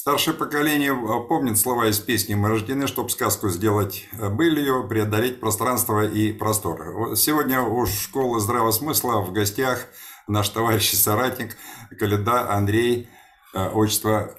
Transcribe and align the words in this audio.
Старшее 0.00 0.32
поколение 0.32 0.92
э, 0.92 1.28
помнит 1.28 1.58
слова 1.58 1.86
из 1.86 1.98
песни 1.98 2.32
«Мы 2.32 2.48
рождены, 2.48 2.86
чтобы 2.86 3.10
сказку 3.10 3.50
сделать 3.50 4.08
э, 4.12 4.30
былью, 4.30 4.88
преодолеть 4.88 5.40
пространство 5.40 6.06
и 6.06 6.32
простор». 6.32 7.14
Сегодня 7.16 7.60
у 7.60 7.84
школы 7.84 8.40
здравого 8.40 8.70
смысла 8.70 9.20
в 9.20 9.30
гостях 9.30 9.88
наш 10.26 10.48
товарищ 10.48 10.94
и 10.94 10.96
соратник 10.96 11.58
Каледа 11.98 12.50
Андрей, 12.50 13.10
э, 13.52 13.68
отчество 13.68 14.38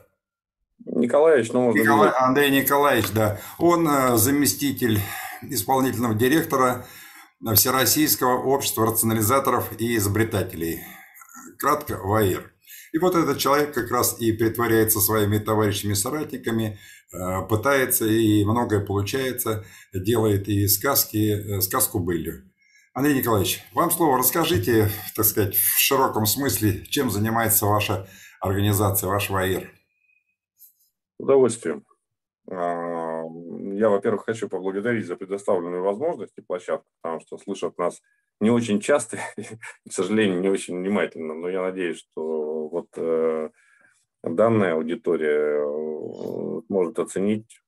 Николаевич, 0.84 1.52
ну, 1.52 1.66
можно 1.66 1.80
Николай, 1.80 2.10
Андрей 2.10 2.50
Николаевич, 2.64 3.12
да. 3.12 3.38
Он 3.60 4.18
заместитель 4.18 5.00
исполнительного 5.44 6.16
директора 6.16 6.88
Всероссийского 7.54 8.42
общества 8.42 8.88
рационализаторов 8.88 9.80
и 9.80 9.96
изобретателей. 9.96 10.82
Кратко, 11.60 12.00
ВАИР. 12.04 12.52
И 12.92 12.98
вот 13.00 13.16
этот 13.16 13.38
человек 13.38 13.74
как 13.74 13.90
раз 13.90 14.20
и 14.20 14.34
притворяется 14.34 15.00
своими 15.00 15.38
товарищами-соратниками, 15.38 16.78
э, 17.14 17.42
пытается 17.48 18.06
и 18.06 18.44
многое 18.44 18.86
получается, 18.86 19.64
делает 19.94 20.50
и 20.50 20.68
сказки, 20.68 21.58
э, 21.58 21.62
сказку 21.62 22.00
былью. 22.00 22.52
Андрей 22.94 23.18
Николаевич, 23.18 23.64
вам 23.74 23.90
слово. 23.90 24.18
Расскажите, 24.18 24.90
так 25.16 25.24
сказать, 25.24 25.56
в 25.56 25.80
широком 25.80 26.26
смысле, 26.26 26.84
чем 26.86 27.10
занимается 27.10 27.66
ваша 27.66 28.10
организация, 28.42 29.08
ваш 29.08 29.30
ВАИР. 29.30 29.72
С 30.58 31.24
удовольствием. 31.24 31.86
А, 32.50 33.24
я, 33.76 33.90
во-первых, 33.90 34.26
хочу 34.26 34.50
поблагодарить 34.50 35.06
за 35.06 35.16
предоставленную 35.16 35.82
возможность 35.82 36.34
и 36.38 36.42
площадку, 36.42 36.86
потому 37.02 37.22
что 37.22 37.38
слышат 37.38 37.78
нас 37.78 38.02
не 38.42 38.50
очень 38.50 38.80
часто, 38.82 39.18
к 39.88 39.92
сожалению, 39.92 40.42
не 40.42 40.50
очень 40.50 40.78
внимательно, 40.78 41.34
но 41.34 41.48
я 41.48 41.62
надеюсь, 41.62 42.00
что 42.00 42.68
вот 42.68 42.88
э, 42.98 43.50
данная 44.24 44.74
аудитория 44.74 45.62
э, 45.62 46.62
может 46.68 47.00
оценить, 47.00 47.62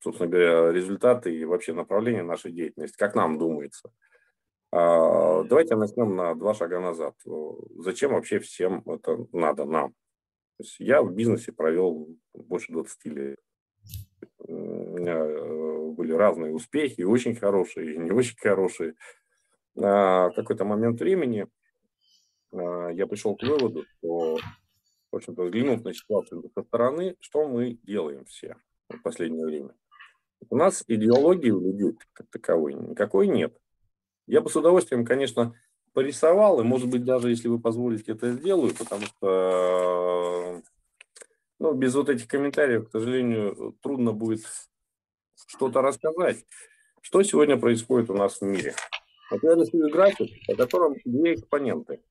собственно 0.00 0.30
говоря, 0.30 0.72
результаты 0.72 1.36
и 1.36 1.44
вообще 1.44 1.74
направление 1.74 2.22
нашей 2.22 2.50
деятельности, 2.50 2.96
как 2.96 3.14
нам 3.14 3.38
думается. 3.38 3.92
А, 4.72 5.44
давайте 5.44 5.76
начнем 5.76 6.16
на 6.16 6.34
два 6.34 6.54
шага 6.54 6.80
назад. 6.80 7.14
Зачем 7.76 8.12
вообще 8.12 8.38
всем 8.38 8.82
это 8.86 9.26
надо 9.32 9.64
нам? 9.64 9.94
Я 10.78 11.02
в 11.02 11.12
бизнесе 11.12 11.52
провел 11.52 12.08
больше 12.34 12.72
20 12.72 13.04
лет. 13.06 13.38
У 14.38 14.52
меня 14.52 15.16
э, 15.16 15.90
были 15.90 16.12
разные 16.12 16.54
успехи, 16.54 17.02
очень 17.02 17.34
хорошие, 17.34 17.94
и 17.94 17.98
не 17.98 18.10
очень 18.10 18.38
хорошие 18.38 18.94
какой-то 19.74 20.64
момент 20.64 21.00
времени 21.00 21.46
а, 22.52 22.88
я 22.88 23.06
пришел 23.06 23.36
к 23.36 23.42
выводу, 23.42 23.84
что, 23.98 24.38
в 25.12 25.16
общем-то, 25.16 25.44
взглянув 25.44 25.84
на 25.84 25.94
ситуацию 25.94 26.50
со 26.54 26.62
стороны, 26.62 27.16
что 27.20 27.46
мы 27.46 27.78
делаем 27.84 28.24
все 28.24 28.56
в 28.88 29.00
последнее 29.02 29.46
время. 29.46 29.74
У 30.48 30.56
нас 30.56 30.84
идеологии 30.86 31.50
у 31.50 31.60
людей 31.60 31.98
как 32.12 32.28
таковой 32.30 32.74
никакой 32.74 33.28
нет. 33.28 33.56
Я 34.26 34.40
бы 34.40 34.48
с 34.48 34.56
удовольствием, 34.56 35.04
конечно, 35.04 35.54
порисовал, 35.92 36.60
и, 36.60 36.64
может 36.64 36.88
быть, 36.88 37.04
даже, 37.04 37.30
если 37.30 37.48
вы 37.48 37.60
позволите, 37.60 38.12
это 38.12 38.32
сделаю, 38.32 38.74
потому 38.74 39.06
что 39.06 40.62
ну, 41.58 41.74
без 41.74 41.94
вот 41.94 42.08
этих 42.08 42.26
комментариев, 42.26 42.88
к 42.88 42.92
сожалению, 42.92 43.76
трудно 43.82 44.12
будет 44.12 44.42
что-то 45.46 45.82
рассказать. 45.82 46.44
Что 47.02 47.22
сегодня 47.22 47.58
происходит 47.58 48.08
у 48.10 48.14
нас 48.14 48.40
в 48.40 48.44
мире? 48.44 48.74
Вот 49.30 49.44
я 49.44 49.54
рисую 49.54 49.90
график, 49.90 50.44
по 50.46 50.56
котором 50.56 50.96
две 51.04 51.34
экспоненты. 51.34 52.02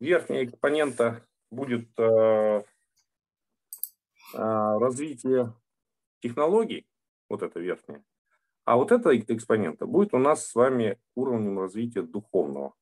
Верхняя 0.00 0.44
экспонента 0.44 1.24
будет 1.50 1.88
э, 1.96 2.02
э, 2.02 2.62
развитие 4.34 5.54
технологий, 6.20 6.88
вот 7.28 7.44
это 7.44 7.60
верхняя, 7.60 8.04
а 8.64 8.76
вот 8.76 8.90
эта 8.90 9.16
экспонента 9.16 9.86
будет 9.86 10.12
у 10.12 10.18
нас 10.18 10.46
с 10.46 10.54
вами 10.56 10.98
уровнем 11.14 11.60
развития 11.60 12.02
духовного. 12.02 12.74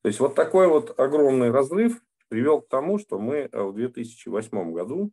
То 0.00 0.08
есть 0.08 0.20
вот 0.20 0.34
такой 0.34 0.68
вот 0.68 0.98
огромный 0.98 1.50
разрыв 1.50 2.02
привел 2.28 2.62
к 2.62 2.68
тому, 2.68 2.98
что 2.98 3.18
мы 3.18 3.50
в 3.52 3.74
2008 3.74 4.72
году 4.72 5.12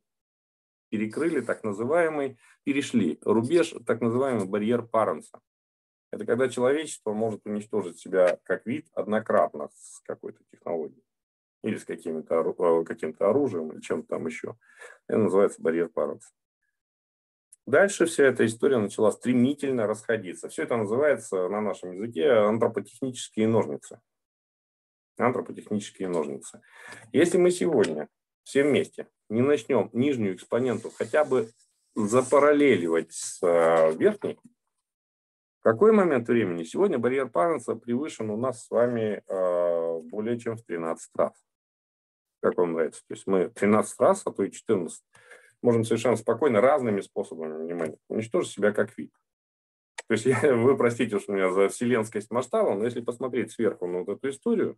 перекрыли 0.87 1.41
так 1.41 1.65
называемый, 1.65 2.39
перешли 2.63 3.19
рубеж, 3.23 3.75
так 3.85 3.99
называемый 3.99 4.47
барьер 4.47 4.83
Паренса. 4.83 5.41
Это 6.11 6.25
когда 6.25 6.49
человечество 6.49 7.13
может 7.13 7.45
уничтожить 7.45 7.99
себя 7.99 8.39
как 8.43 8.65
вид 8.65 8.87
однократно 8.93 9.69
с 9.75 10.01
какой-то 10.05 10.39
технологией 10.51 11.03
или 11.63 11.77
с 11.77 11.85
каким-то 11.85 12.55
э, 12.57 12.83
каким 12.85 13.15
оружием 13.19 13.71
или 13.71 13.81
чем-то 13.81 14.07
там 14.07 14.25
еще. 14.25 14.55
Это 15.07 15.19
называется 15.19 15.61
барьер 15.61 15.89
Паренса. 15.89 16.29
Дальше 17.65 18.07
вся 18.07 18.23
эта 18.23 18.45
история 18.45 18.79
начала 18.79 19.11
стремительно 19.11 19.85
расходиться. 19.85 20.49
Все 20.49 20.63
это 20.63 20.75
называется 20.75 21.47
на 21.49 21.61
нашем 21.61 21.91
языке 21.91 22.31
антропотехнические 22.31 23.47
ножницы. 23.47 23.99
Антропотехнические 25.17 26.07
ножницы. 26.07 26.61
Если 27.11 27.37
мы 27.37 27.51
сегодня 27.51 28.07
все 28.43 28.63
вместе 28.63 29.07
не 29.29 29.41
начнем 29.41 29.89
нижнюю 29.93 30.35
экспоненту 30.35 30.89
хотя 30.89 31.23
бы 31.23 31.51
запараллеливать 31.93 33.11
с 33.11 33.39
э, 33.43 33.95
верхней, 33.95 34.39
какой 35.73 35.91
момент 35.91 36.27
времени? 36.27 36.63
Сегодня 36.63 36.97
барьер 36.97 37.29
Паренса 37.29 37.75
превышен 37.75 38.31
у 38.31 38.37
нас 38.37 38.65
с 38.65 38.71
вами 38.71 39.21
э, 39.27 39.99
более 40.09 40.39
чем 40.39 40.57
в 40.57 40.63
13 40.63 41.11
раз. 41.15 41.33
Как 42.41 42.57
вам 42.57 42.73
нравится? 42.73 43.01
То 43.07 43.13
есть 43.13 43.27
мы 43.27 43.49
13 43.49 43.99
раз, 43.99 44.23
а 44.25 44.31
то 44.31 44.43
и 44.43 44.51
14, 44.51 45.03
можем 45.61 45.83
совершенно 45.83 46.15
спокойно 46.15 46.59
разными 46.59 47.01
способами 47.01 47.63
внимания 47.63 47.97
уничтожить 48.07 48.51
себя 48.51 48.71
как 48.71 48.97
вид. 48.97 49.11
То 50.07 50.13
есть 50.13 50.25
я, 50.25 50.39
вы 50.55 50.75
простите 50.75 51.17
уж 51.17 51.27
меня 51.27 51.51
за 51.51 51.69
вселенскость 51.69 52.31
масштаба, 52.31 52.73
но 52.73 52.85
если 52.85 53.01
посмотреть 53.01 53.51
сверху 53.51 53.85
на 53.85 53.99
вот 53.99 54.09
эту 54.09 54.29
историю, 54.29 54.75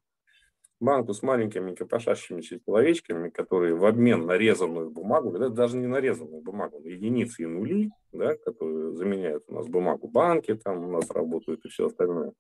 банку 0.82 1.14
с 1.14 1.22
маленькими 1.22 1.76
копошащимися 1.76 2.60
человечками, 2.66 3.30
которые 3.30 3.76
в 3.76 3.86
обмен 3.86 4.26
на 4.26 4.38
резанную 4.38 4.90
бумагу, 4.90 5.32
да, 5.38 5.50
даже 5.50 5.78
не 5.78 5.88
нарезанную 5.88 6.42
бумагу, 6.42 6.82
единицы 6.84 7.44
и 7.44 7.46
нули, 7.46 7.92
да, 8.12 8.36
которые 8.36 8.94
заменяют 8.94 9.44
у 9.48 9.54
нас 9.54 9.68
бумагу 9.68 10.08
банки, 10.08 10.56
там 10.56 10.84
у 10.84 10.92
нас 10.92 11.10
работают 11.12 11.64
и 11.66 11.70
все 11.70 11.86
остальное. 11.86 12.34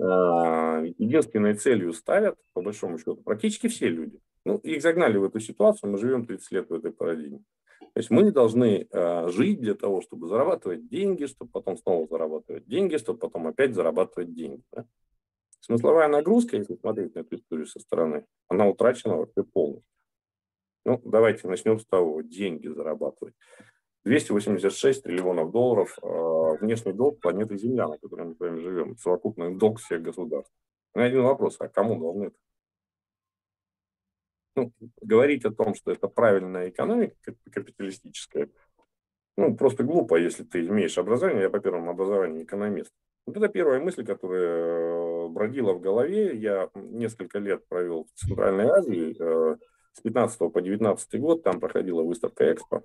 А, 0.00 0.82
единственной 0.98 1.54
целью 1.54 1.92
ставят, 1.92 2.36
по 2.52 2.62
большому 2.62 2.98
счету, 2.98 3.16
практически 3.16 3.68
все 3.68 3.88
люди. 3.88 4.20
Ну, 4.44 4.58
их 4.58 4.82
загнали 4.82 5.16
в 5.16 5.24
эту 5.24 5.40
ситуацию, 5.40 5.90
мы 5.90 5.98
живем 5.98 6.26
30 6.26 6.52
лет 6.52 6.68
в 6.68 6.74
этой 6.74 6.92
парадигме. 6.92 7.38
То 7.94 8.00
есть 8.00 8.10
мы 8.10 8.30
должны 8.32 8.88
э, 8.90 9.28
жить 9.28 9.60
для 9.60 9.74
того, 9.74 10.02
чтобы 10.02 10.26
зарабатывать 10.26 10.88
деньги, 10.88 11.26
чтобы 11.26 11.50
потом 11.52 11.76
снова 11.76 12.08
зарабатывать 12.08 12.66
деньги, 12.66 12.96
чтобы 12.96 13.20
потом 13.20 13.46
опять 13.46 13.74
зарабатывать 13.74 14.34
деньги. 14.34 14.62
Да? 14.72 14.84
Смысловая 15.64 16.08
нагрузка, 16.08 16.58
если 16.58 16.74
смотреть 16.74 17.14
на 17.14 17.20
эту 17.20 17.36
историю 17.36 17.66
со 17.66 17.80
стороны, 17.80 18.26
она 18.48 18.66
утрачена 18.66 19.16
вообще 19.16 19.44
полностью. 19.44 19.88
Ну, 20.84 21.00
давайте 21.06 21.48
начнем 21.48 21.78
с 21.78 21.86
того, 21.86 22.20
деньги 22.20 22.68
зарабатывать. 22.68 23.32
286 24.04 25.02
триллионов 25.02 25.52
долларов 25.52 25.98
э, 26.02 26.58
внешний 26.60 26.92
долг 26.92 27.18
планеты 27.18 27.56
Земля, 27.56 27.88
на 27.88 27.96
которой 27.96 28.26
мы 28.26 28.34
с 28.34 28.40
вами 28.40 28.60
живем, 28.60 28.96
совокупный 28.98 29.54
долг 29.54 29.80
всех 29.80 30.02
государств. 30.02 30.52
У 30.92 30.98
меня 30.98 31.08
один 31.08 31.22
вопрос, 31.22 31.56
а 31.58 31.68
кому 31.68 31.98
должны 31.98 32.24
это? 32.24 32.36
Ну, 34.56 34.72
говорить 35.00 35.46
о 35.46 35.50
том, 35.50 35.74
что 35.74 35.92
это 35.92 36.08
правильная 36.08 36.68
экономика 36.68 37.16
капиталистическая, 37.50 38.50
ну, 39.38 39.56
просто 39.56 39.82
глупо, 39.82 40.16
если 40.16 40.44
ты 40.44 40.66
имеешь 40.66 40.98
образование, 40.98 41.44
я 41.44 41.50
по 41.50 41.58
первому 41.58 41.90
образованию 41.90 42.44
экономист. 42.44 42.92
Вот 43.26 43.38
это 43.38 43.48
первая 43.48 43.80
мысль, 43.80 44.04
которая 44.04 45.03
э, 45.34 45.36
бродила 45.36 45.72
в 45.72 45.80
голове. 45.80 46.36
Я 46.36 46.70
несколько 46.74 47.38
лет 47.38 47.66
провел 47.68 48.04
в 48.04 48.18
Центральной 48.18 48.66
Азии. 48.66 49.16
Э, 49.18 49.56
с 49.92 50.00
15 50.00 50.52
по 50.52 50.60
19 50.60 51.20
год 51.20 51.42
там 51.42 51.60
проходила 51.60 52.02
выставка 52.02 52.52
Экспо. 52.52 52.82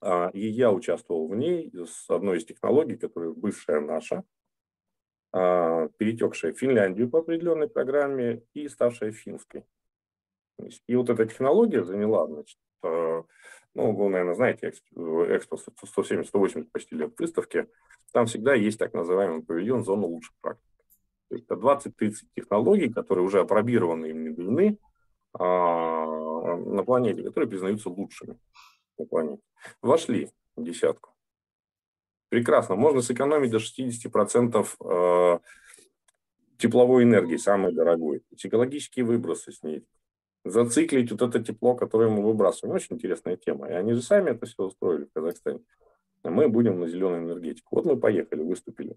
А, 0.00 0.30
и 0.34 0.46
я 0.46 0.70
участвовал 0.70 1.28
в 1.28 1.34
ней 1.34 1.72
с 1.72 2.10
одной 2.10 2.38
из 2.38 2.44
технологий, 2.44 2.96
которая 2.96 3.30
бывшая 3.30 3.80
наша, 3.80 4.22
а, 5.32 5.88
перетекшая 5.96 6.52
в 6.52 6.58
Финляндию 6.58 7.08
по 7.08 7.20
определенной 7.20 7.68
программе 7.68 8.42
и 8.52 8.68
ставшая 8.68 9.12
финской. 9.12 9.64
И 10.86 10.94
вот 10.94 11.08
эта 11.08 11.24
технология 11.24 11.82
заняла, 11.82 12.26
значит, 12.26 12.58
э, 12.84 13.22
ну, 13.74 13.92
вы, 13.92 14.08
наверное, 14.08 14.34
знаете, 14.34 14.68
Экспо 14.68 15.56
170-180 15.56 16.70
почти 16.70 16.94
лет 16.94 17.18
выставки, 17.18 17.66
там 18.12 18.26
всегда 18.26 18.54
есть 18.54 18.78
так 18.78 18.94
называемый 18.94 19.42
павильон 19.42 19.84
зона 19.84 20.06
лучших 20.06 20.34
практик. 20.40 20.73
То 21.34 21.38
есть 21.38 21.46
это 21.50 21.54
20-30 21.56 22.14
технологий, 22.36 22.88
которые 22.88 23.24
уже 23.24 23.40
опробированы 23.40 24.06
и 24.06 24.12
внедрены 24.12 24.78
а, 25.32 26.56
на 26.56 26.84
планете, 26.84 27.24
которые 27.24 27.50
признаются 27.50 27.88
лучшими 27.88 28.38
на 28.98 29.06
планете. 29.06 29.42
Вошли 29.82 30.30
в 30.54 30.62
десятку. 30.62 31.10
Прекрасно. 32.28 32.76
Можно 32.76 33.00
сэкономить 33.00 33.50
до 33.50 33.58
60% 33.58 34.68
э, 34.80 35.38
тепловой 36.58 37.02
энергии, 37.02 37.36
самой 37.36 37.72
дорогой. 37.72 38.22
Экологические 38.30 39.04
выбросы 39.04 39.52
снизить. 39.52 39.88
зациклить 40.44 41.10
вот 41.10 41.22
это 41.22 41.42
тепло, 41.42 41.74
которое 41.74 42.10
мы 42.10 42.22
выбрасываем. 42.22 42.76
Очень 42.76 42.96
интересная 42.96 43.36
тема. 43.36 43.68
И 43.68 43.72
они 43.72 43.92
же 43.94 44.02
сами 44.02 44.30
это 44.30 44.46
все 44.46 44.62
устроили 44.62 45.04
в 45.06 45.12
Казахстане. 45.12 45.60
Мы 46.22 46.48
будем 46.48 46.78
на 46.78 46.86
зеленую 46.86 47.22
энергетику. 47.22 47.74
Вот 47.76 47.86
мы 47.86 47.96
поехали, 47.96 48.42
выступили. 48.42 48.96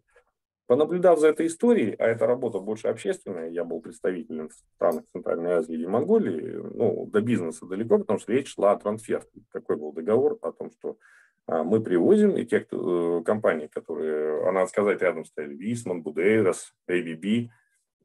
Понаблюдав 0.68 1.18
за 1.20 1.30
этой 1.30 1.48
историей, 1.48 1.96
а 1.98 2.08
эта 2.08 2.28
работа 2.28 2.60
больше 2.60 2.90
общественная, 2.90 3.50
я 3.50 3.64
был 3.64 3.80
представителем 3.80 4.50
в 4.50 4.54
странах 4.76 5.06
Центральной 5.14 5.52
Азии 5.52 5.82
и 5.82 5.88
Монголии, 5.88 6.62
ну, 6.74 7.06
до 7.06 7.22
бизнеса 7.22 7.66
далеко, 7.66 8.00
потому 8.00 8.20
что 8.20 8.34
речь 8.34 8.54
шла 8.54 8.74
о 8.74 8.78
трансферте. 8.78 9.42
Какой 9.50 9.78
был 9.78 9.94
договор 9.94 10.38
о 10.42 10.52
том, 10.52 10.70
что 10.72 10.98
а, 11.46 11.64
мы 11.64 11.82
привозим, 11.82 12.36
и 12.36 12.46
те 12.46 12.60
кто, 12.60 13.20
э, 13.20 13.24
компании, 13.24 13.68
которые, 13.68 14.46
а 14.46 14.52
надо 14.52 14.68
сказать, 14.68 15.02
рядом 15.02 15.24
стояли, 15.24 15.56
Висман, 15.56 16.02
Будейрос, 16.02 16.74
ABB, 16.90 17.48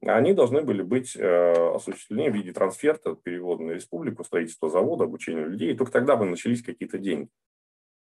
они 0.07 0.33
должны 0.33 0.63
были 0.63 0.83
быть 0.83 1.17
э, 1.17 1.75
осуществлены 1.75 2.31
в 2.31 2.35
виде 2.35 2.53
трансферта, 2.53 3.17
перевода 3.17 3.65
на 3.65 3.73
республику, 3.73 4.23
строительство 4.23 4.71
завода, 4.71 5.05
обучение 5.05 5.47
людей, 5.47 5.73
и 5.73 5.77
только 5.77 5.93
тогда 5.93 6.15
бы 6.15 6.27
начались 6.27 6.63
какие-то 6.63 6.99
деньги. 6.99 7.29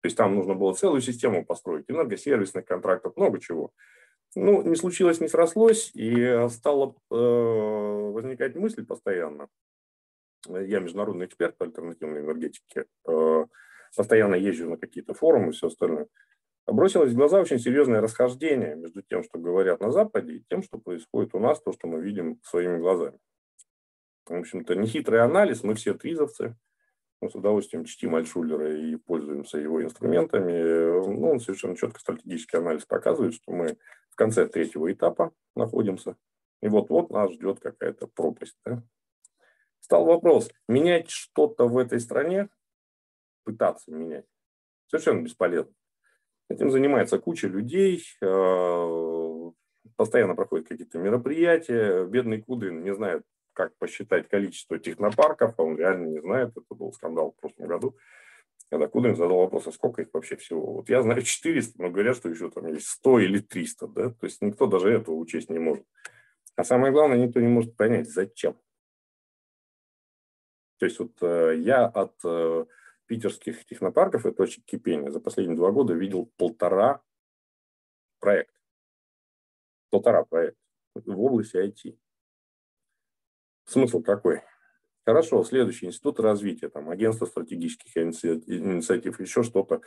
То 0.01 0.07
есть 0.07 0.17
там 0.17 0.35
нужно 0.35 0.55
было 0.55 0.73
целую 0.73 0.99
систему 0.99 1.45
построить, 1.45 1.85
энергосервисных 1.87 2.65
контрактов, 2.65 3.15
много 3.15 3.39
чего. 3.39 3.71
Ну, 4.35 4.61
не 4.61 4.75
случилось, 4.75 5.19
не 5.19 5.27
срослось, 5.27 5.91
и 5.93 6.47
стала 6.49 6.95
э, 7.11 7.15
возникать 7.15 8.55
мысль 8.55 8.85
постоянно. 8.85 9.49
Я 10.47 10.79
международный 10.79 11.25
эксперт 11.25 11.57
по 11.57 11.65
альтернативной 11.65 12.21
энергетике, 12.21 12.85
э, 13.07 13.45
постоянно 13.95 14.35
езжу 14.35 14.69
на 14.69 14.77
какие-то 14.77 15.13
форумы 15.13 15.49
и 15.49 15.51
все 15.51 15.67
остальное. 15.67 16.07
Бросилось 16.65 17.11
в 17.11 17.15
глаза 17.15 17.41
очень 17.41 17.59
серьезное 17.59 18.01
расхождение 18.01 18.75
между 18.75 19.01
тем, 19.01 19.23
что 19.23 19.37
говорят 19.37 19.81
на 19.81 19.91
Западе, 19.91 20.35
и 20.35 20.45
тем, 20.49 20.63
что 20.63 20.77
происходит 20.77 21.35
у 21.35 21.39
нас, 21.39 21.61
то, 21.61 21.73
что 21.73 21.87
мы 21.87 22.01
видим 22.01 22.39
своими 22.43 22.77
глазами. 22.77 23.19
В 24.25 24.33
общем-то, 24.33 24.75
нехитрый 24.75 25.21
анализ, 25.21 25.63
мы 25.63 25.73
все 25.75 25.93
тризовцы, 25.93 26.55
мы 27.21 27.29
с 27.29 27.35
удовольствием 27.35 27.85
чтим 27.85 28.15
Альшулера 28.15 28.75
и 28.75 28.95
пользуемся 28.95 29.59
его 29.59 29.81
инструментами. 29.83 31.05
Ну, 31.07 31.31
он 31.31 31.39
совершенно 31.39 31.77
четко 31.77 31.99
стратегический 31.99 32.57
анализ 32.57 32.85
показывает, 32.85 33.35
что 33.35 33.51
мы 33.51 33.77
в 34.09 34.15
конце 34.15 34.47
третьего 34.47 34.91
этапа 34.91 35.31
находимся. 35.55 36.17
И 36.61 36.67
вот-вот 36.67 37.11
нас 37.11 37.31
ждет 37.31 37.59
какая-то 37.59 38.07
пропасть. 38.07 38.57
Да? 38.65 38.83
Стал 39.79 40.05
вопрос, 40.05 40.49
менять 40.67 41.09
что-то 41.09 41.67
в 41.67 41.77
этой 41.77 41.99
стране, 41.99 42.49
пытаться 43.43 43.91
менять, 43.91 44.25
совершенно 44.87 45.21
бесполезно. 45.21 45.73
Этим 46.49 46.69
занимается 46.71 47.17
куча 47.17 47.47
людей, 47.47 48.03
э, 48.21 49.51
постоянно 49.95 50.35
проходят 50.35 50.67
какие-то 50.67 50.99
мероприятия. 50.99 52.05
Бедный 52.05 52.41
Кудрин 52.41 52.83
не 52.83 52.93
знает, 52.93 53.23
как 53.53 53.75
посчитать 53.77 54.29
количество 54.29 54.79
технопарков, 54.79 55.55
а 55.57 55.63
он 55.63 55.77
реально 55.77 56.07
не 56.07 56.21
знает. 56.21 56.51
Это 56.51 56.75
был 56.75 56.93
скандал 56.93 57.31
в 57.31 57.41
прошлом 57.41 57.67
году 57.67 57.97
когда 58.71 58.87
Кудрин 58.87 59.17
задал 59.17 59.39
вопрос, 59.39 59.67
а 59.67 59.71
сколько 59.73 60.01
их 60.01 60.07
вообще 60.13 60.37
всего? 60.37 60.75
Вот 60.75 60.87
я 60.87 61.01
знаю 61.01 61.21
400, 61.21 61.81
но 61.81 61.89
говорят, 61.89 62.15
что 62.15 62.29
еще 62.29 62.49
там 62.49 62.67
есть 62.67 62.87
100 62.87 63.19
или 63.19 63.39
300, 63.39 63.87
да? 63.87 64.09
То 64.11 64.25
есть 64.25 64.41
никто 64.41 64.65
даже 64.65 64.89
этого 64.89 65.15
учесть 65.15 65.49
не 65.49 65.59
может. 65.59 65.85
А 66.55 66.63
самое 66.63 66.93
главное, 66.93 67.17
никто 67.17 67.41
не 67.41 67.49
может 67.49 67.75
понять, 67.75 68.09
зачем. 68.09 68.57
То 70.79 70.85
есть 70.85 70.99
вот 70.99 71.11
э, 71.21 71.57
я 71.57 71.85
от 71.85 72.15
э, 72.23 72.65
питерских 73.07 73.65
технопарков 73.65 74.25
и 74.25 74.31
точек 74.31 74.63
кипения 74.63 75.11
за 75.11 75.19
последние 75.19 75.57
два 75.57 75.71
года 75.71 75.93
видел 75.93 76.31
полтора 76.37 77.01
проекта. 78.19 78.57
Полтора 79.89 80.23
проекта 80.23 80.61
в 80.95 81.21
области 81.21 81.57
IT. 81.57 81.97
Смысл 83.65 84.01
какой? 84.01 84.41
Хорошо, 85.05 85.43
следующий 85.43 85.87
институт 85.87 86.19
развития, 86.19 86.69
там, 86.69 86.89
агентство 86.89 87.25
стратегических 87.25 87.97
инициатив, 87.97 89.19
еще 89.19 89.43
что-то. 89.43 89.81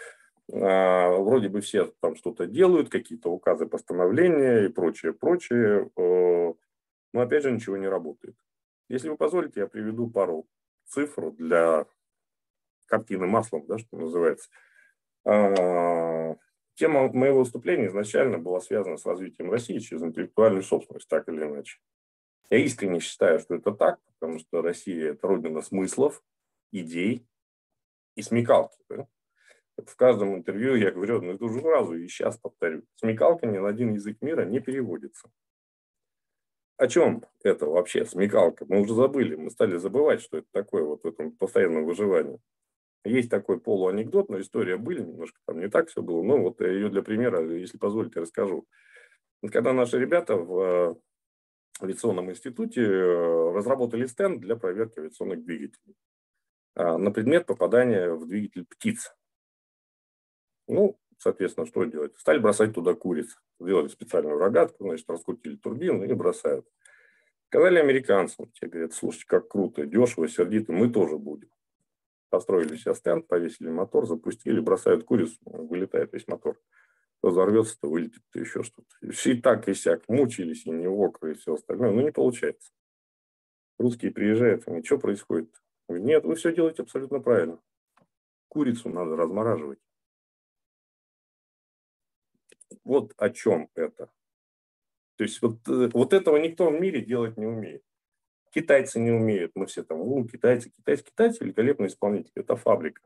А, 0.52 1.10
вроде 1.10 1.48
бы 1.48 1.60
все 1.60 1.86
там 2.00 2.16
что-то 2.16 2.46
делают, 2.46 2.90
какие-то 2.90 3.30
указы, 3.30 3.66
постановления 3.66 4.66
и 4.66 4.68
прочее, 4.68 5.12
прочее. 5.12 5.90
Э, 5.96 6.54
но 7.12 7.20
опять 7.20 7.44
же 7.44 7.52
ничего 7.52 7.76
не 7.76 7.88
работает. 7.88 8.36
Если 8.88 9.08
вы 9.08 9.16
позволите, 9.16 9.60
я 9.60 9.66
приведу 9.66 10.10
пару 10.10 10.46
цифр 10.86 11.30
для 11.30 11.86
картины 12.86 13.26
маслом, 13.26 13.64
да, 13.66 13.78
что 13.78 13.96
называется. 13.96 14.50
А, 15.24 16.36
тема 16.74 17.10
моего 17.12 17.40
выступления 17.40 17.86
изначально 17.86 18.38
была 18.38 18.60
связана 18.60 18.96
с 18.96 19.06
развитием 19.06 19.50
России 19.50 19.78
через 19.78 20.02
интеллектуальную 20.02 20.62
собственность, 20.62 21.08
так 21.08 21.28
или 21.28 21.42
иначе. 21.42 21.78
Я 22.50 22.58
искренне 22.58 23.00
считаю, 23.00 23.38
что 23.40 23.54
это 23.54 23.72
так, 23.72 24.00
потому 24.18 24.38
что 24.38 24.62
Россия– 24.62 25.12
это 25.12 25.26
родина 25.26 25.62
смыслов, 25.62 26.22
идей 26.72 27.26
и 28.16 28.22
смекалки. 28.22 28.78
Да? 28.88 29.06
В 29.76 29.96
каждом 29.96 30.36
интервью 30.36 30.76
я 30.76 30.90
говорю 30.90 31.18
одну 31.18 31.34
и 31.34 31.38
ту 31.38 31.48
же 31.48 31.60
фразу, 31.60 31.94
и 31.94 32.06
сейчас 32.06 32.38
повторю. 32.38 32.84
Смекалка 32.96 33.46
ни 33.46 33.58
на 33.58 33.68
один 33.68 33.94
язык 33.94 34.18
мира 34.20 34.44
не 34.44 34.60
переводится. 34.60 35.30
О 36.76 36.88
чем 36.88 37.24
это 37.42 37.66
вообще, 37.66 38.04
смекалка? 38.04 38.66
Мы 38.68 38.80
уже 38.80 38.94
забыли, 38.94 39.36
мы 39.36 39.50
стали 39.50 39.76
забывать, 39.76 40.20
что 40.20 40.38
это 40.38 40.48
такое 40.52 40.82
вот 40.82 41.04
в 41.04 41.06
этом 41.06 41.32
постоянном 41.32 41.84
выживании. 41.84 42.40
Есть 43.04 43.30
такой 43.30 43.60
полуанекдот, 43.60 44.28
но 44.28 44.40
история 44.40 44.76
были, 44.76 45.02
немножко 45.02 45.38
там 45.46 45.60
не 45.60 45.68
так 45.68 45.88
все 45.88 46.02
было, 46.02 46.22
но 46.22 46.38
вот 46.38 46.60
ее 46.60 46.88
для 46.88 47.02
примера, 47.02 47.44
если 47.48 47.78
позволите, 47.78 48.20
расскажу. 48.20 48.66
Когда 49.52 49.72
наши 49.72 49.98
ребята 49.98 50.36
в 50.36 50.98
авиационном 51.82 52.30
институте 52.30 52.82
э, 52.82 53.52
разработали 53.52 54.06
стенд 54.06 54.40
для 54.40 54.56
проверки 54.56 55.00
авиационных 55.00 55.44
двигателей 55.44 55.96
а, 56.74 56.98
на 56.98 57.10
предмет 57.10 57.46
попадания 57.46 58.12
в 58.12 58.26
двигатель 58.26 58.64
птиц. 58.64 59.14
Ну, 60.68 60.98
соответственно, 61.18 61.66
что 61.66 61.84
делать? 61.84 62.16
Стали 62.18 62.38
бросать 62.38 62.74
туда 62.74 62.94
куриц. 62.94 63.36
Сделали 63.60 63.88
специальную 63.88 64.38
рогатку, 64.38 64.84
значит, 64.84 65.08
раскрутили 65.08 65.56
турбину 65.56 66.04
и 66.04 66.12
бросают. 66.12 66.66
Сказали 67.48 67.78
американцам, 67.78 68.50
те 68.52 68.66
говорят, 68.66 68.94
слушайте, 68.94 69.26
как 69.26 69.48
круто, 69.48 69.86
дешево, 69.86 70.28
сердито, 70.28 70.72
мы 70.72 70.90
тоже 70.90 71.18
будем. 71.18 71.50
Построили 72.28 72.76
себе 72.76 72.94
стенд, 72.94 73.28
повесили 73.28 73.68
мотор, 73.68 74.06
запустили, 74.06 74.58
бросают 74.58 75.04
курицу, 75.04 75.38
вылетает 75.44 76.12
весь 76.12 76.26
мотор 76.26 76.58
взорвется, 77.30 77.78
то 77.80 77.88
вылетит, 77.88 78.22
то 78.30 78.40
еще 78.40 78.62
что-то. 78.62 78.96
И 79.00 79.40
так, 79.40 79.68
и 79.68 79.74
сяк, 79.74 80.08
мучились, 80.08 80.66
и 80.66 80.70
не 80.70 80.86
окры, 80.86 81.32
и 81.32 81.34
все 81.34 81.54
остальное, 81.54 81.90
но 81.90 82.02
не 82.02 82.12
получается. 82.12 82.72
Русские 83.78 84.12
приезжают, 84.12 84.66
они, 84.68 84.84
что 84.84 84.98
происходит? 84.98 85.50
Говорят, 85.88 86.06
нет, 86.06 86.24
вы 86.24 86.34
все 86.36 86.54
делаете 86.54 86.82
абсолютно 86.82 87.20
правильно. 87.20 87.60
Курицу 88.48 88.88
надо 88.88 89.16
размораживать. 89.16 89.78
Вот 92.84 93.12
о 93.16 93.30
чем 93.30 93.68
это. 93.74 94.10
То 95.16 95.24
есть 95.24 95.40
вот, 95.42 95.66
э, 95.68 95.90
вот 95.92 96.12
этого 96.12 96.36
никто 96.36 96.70
в 96.70 96.80
мире 96.80 97.00
делать 97.00 97.36
не 97.36 97.46
умеет. 97.46 97.82
Китайцы 98.50 99.00
не 99.00 99.10
умеют. 99.10 99.52
Мы 99.54 99.66
все 99.66 99.82
там, 99.82 100.00
у, 100.00 100.26
китайцы, 100.26 100.70
китайцы, 100.70 101.04
китайцы 101.04 101.44
великолепный 101.44 101.88
исполнитель. 101.88 102.32
Это 102.34 102.56
фабрика. 102.56 103.02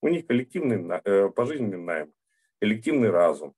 У 0.00 0.08
них 0.08 0.26
коллективный 0.26 1.00
э, 1.04 1.28
пожизненный 1.30 1.78
найм 1.78 2.12
коллективный 2.60 3.10
разум. 3.10 3.54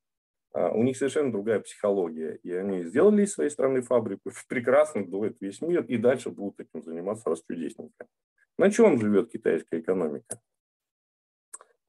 А, 0.52 0.70
у 0.70 0.82
них 0.82 0.96
совершенно 0.96 1.32
другая 1.32 1.60
психология. 1.60 2.36
И 2.42 2.52
они 2.52 2.84
сделали 2.84 3.22
из 3.22 3.32
своей 3.32 3.50
страны 3.50 3.82
фабрику, 3.82 4.30
прекрасно 4.48 5.06
дует 5.06 5.36
весь 5.40 5.60
мир, 5.60 5.84
и 5.84 5.96
дальше 5.96 6.30
будут 6.30 6.60
этим 6.60 6.82
заниматься 6.82 7.30
расчудесненько. 7.30 8.06
На 8.56 8.70
чем 8.70 8.98
живет 8.98 9.30
китайская 9.30 9.80
экономика? 9.80 10.40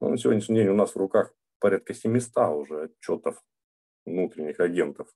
Ну, 0.00 0.10
на 0.10 0.16
сегодняшний 0.16 0.56
день 0.56 0.68
у 0.68 0.74
нас 0.74 0.94
в 0.94 0.96
руках 0.96 1.34
порядка 1.58 1.94
700 1.94 2.36
уже 2.56 2.84
отчетов 2.84 3.42
внутренних 4.06 4.60
агентов 4.60 5.08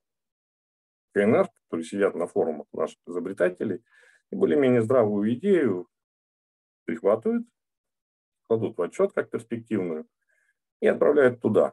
КНР, 1.14 1.48
которые 1.64 1.86
сидят 1.86 2.14
на 2.14 2.26
форумах 2.26 2.66
наших 2.72 2.98
изобретателей, 3.06 3.82
и 4.30 4.36
более-менее 4.36 4.82
здравую 4.82 5.32
идею 5.34 5.88
прихватывают, 6.84 7.46
кладут 8.46 8.76
в 8.76 8.82
отчет 8.82 9.12
как 9.12 9.30
перспективную 9.30 10.06
и 10.80 10.86
отправляют 10.86 11.40
туда. 11.40 11.72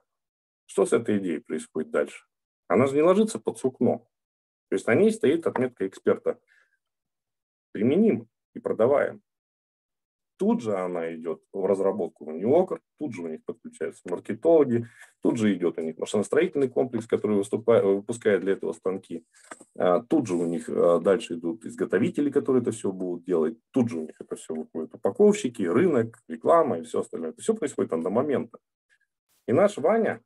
Что 0.72 0.86
с 0.86 0.94
этой 0.94 1.18
идеей 1.18 1.40
происходит 1.40 1.92
дальше? 1.92 2.24
Она 2.70 2.88
же 2.88 2.96
не 2.96 3.02
ложится 3.02 3.40
под 3.40 3.58
сукно. 3.58 4.08
То 4.70 4.76
есть 4.76 4.88
на 4.88 4.96
ней 4.96 5.12
стоит 5.12 5.46
отметка 5.46 5.86
эксперта. 5.86 6.40
Применим 7.74 8.30
и 8.54 8.60
продаваем. 8.60 9.22
Тут 10.38 10.62
же 10.62 10.78
она 10.78 11.14
идет 11.14 11.42
в 11.52 11.66
разработку 11.66 12.24
в 12.24 12.32
Нью-Йорк, 12.32 12.80
тут 12.98 13.14
же 13.14 13.24
у 13.24 13.28
них 13.28 13.44
подключаются 13.44 14.02
маркетологи, 14.10 14.88
тут 15.22 15.38
же 15.38 15.54
идет 15.54 15.78
у 15.78 15.82
них 15.82 15.98
машиностроительный 15.98 16.70
комплекс, 16.70 17.06
который 17.06 17.36
выступает, 17.36 17.84
выпускает 17.84 18.40
для 18.40 18.54
этого 18.54 18.72
станки. 18.72 19.26
А 19.78 20.00
тут 20.00 20.28
же 20.28 20.36
у 20.36 20.46
них 20.46 20.70
а, 20.70 21.00
дальше 21.00 21.34
идут 21.34 21.66
изготовители, 21.66 22.32
которые 22.32 22.62
это 22.62 22.72
все 22.72 22.94
будут 22.94 23.26
делать. 23.26 23.58
Тут 23.72 23.90
же 23.90 23.98
у 23.98 24.04
них 24.04 24.16
это 24.22 24.38
все 24.38 24.56
выходит 24.56 24.96
упаковщики, 24.96 25.64
рынок, 25.64 26.18
реклама 26.30 26.80
и 26.80 26.84
все 26.84 27.02
остальное. 27.02 27.32
Это 27.32 27.42
все 27.42 27.54
происходит 27.54 27.92
там 27.92 28.04
до 28.04 28.10
момента. 28.10 28.58
И 29.48 29.52
наш 29.52 29.78
Ваня, 29.78 30.22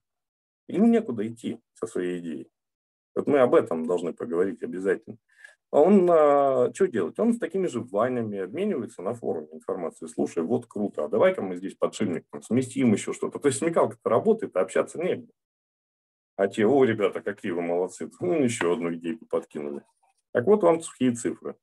Ему 0.67 0.87
некуда 0.87 1.27
идти 1.27 1.59
со 1.73 1.87
своей 1.87 2.19
идеей. 2.19 2.49
Вот 3.15 3.27
мы 3.27 3.39
об 3.39 3.55
этом 3.55 3.85
должны 3.85 4.13
поговорить 4.13 4.61
обязательно. 4.63 5.17
А 5.71 5.81
он 5.81 6.09
а, 6.09 6.71
что 6.73 6.87
делает? 6.87 7.19
Он 7.19 7.33
с 7.33 7.39
такими 7.39 7.67
же 7.67 7.81
вайнами 7.81 8.39
обменивается 8.39 9.01
на 9.01 9.13
форуме 9.13 9.49
информацией. 9.51 10.09
Слушай, 10.09 10.43
вот 10.43 10.67
круто, 10.67 11.05
а 11.05 11.07
давай-ка 11.09 11.41
мы 11.41 11.57
здесь 11.57 11.75
подшипник 11.75 12.25
сместим 12.43 12.93
еще 12.93 13.13
что-то. 13.13 13.39
То 13.39 13.47
есть 13.47 13.59
смекалка-то 13.59 14.09
работает, 14.09 14.55
а 14.55 14.61
общаться 14.61 14.99
не 14.99 15.15
было. 15.15 15.33
А 16.37 16.47
те, 16.47 16.65
о, 16.65 16.83
ребята, 16.83 17.21
какие 17.21 17.51
вы 17.51 17.61
молодцы. 17.61 18.09
Ну, 18.19 18.43
еще 18.43 18.73
одну 18.73 18.93
идейку 18.93 19.25
подкинули. 19.25 19.83
Так 20.31 20.45
вот 20.45 20.63
вам 20.63 20.81
сухие 20.81 21.13
цифры. 21.13 21.55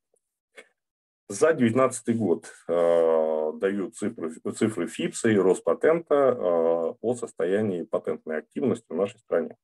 За 1.28 1.54
2019 1.54 2.18
год 2.18 2.52
э, 2.68 3.41
дают 3.58 3.96
цифры, 3.96 4.32
цифры 4.54 4.86
ФИПСа 4.86 5.30
и 5.30 5.36
Роспатента 5.36 6.14
э, 6.14 6.94
о 7.00 7.14
состоянии 7.14 7.82
патентной 7.82 8.38
активности 8.38 8.86
в 8.88 8.96
нашей 8.96 9.18
стране. 9.18 9.56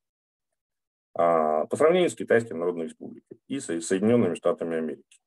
А, 1.14 1.66
по 1.66 1.76
сравнению 1.76 2.11
с 2.11 2.14
Китайской 2.14 2.52
Народной 2.52 2.87
Республикой 2.87 3.40
и 3.49 3.59
со 3.59 3.80
Соединенными 3.80 4.35
Штатами 4.35 4.76
Америки. 4.76 5.18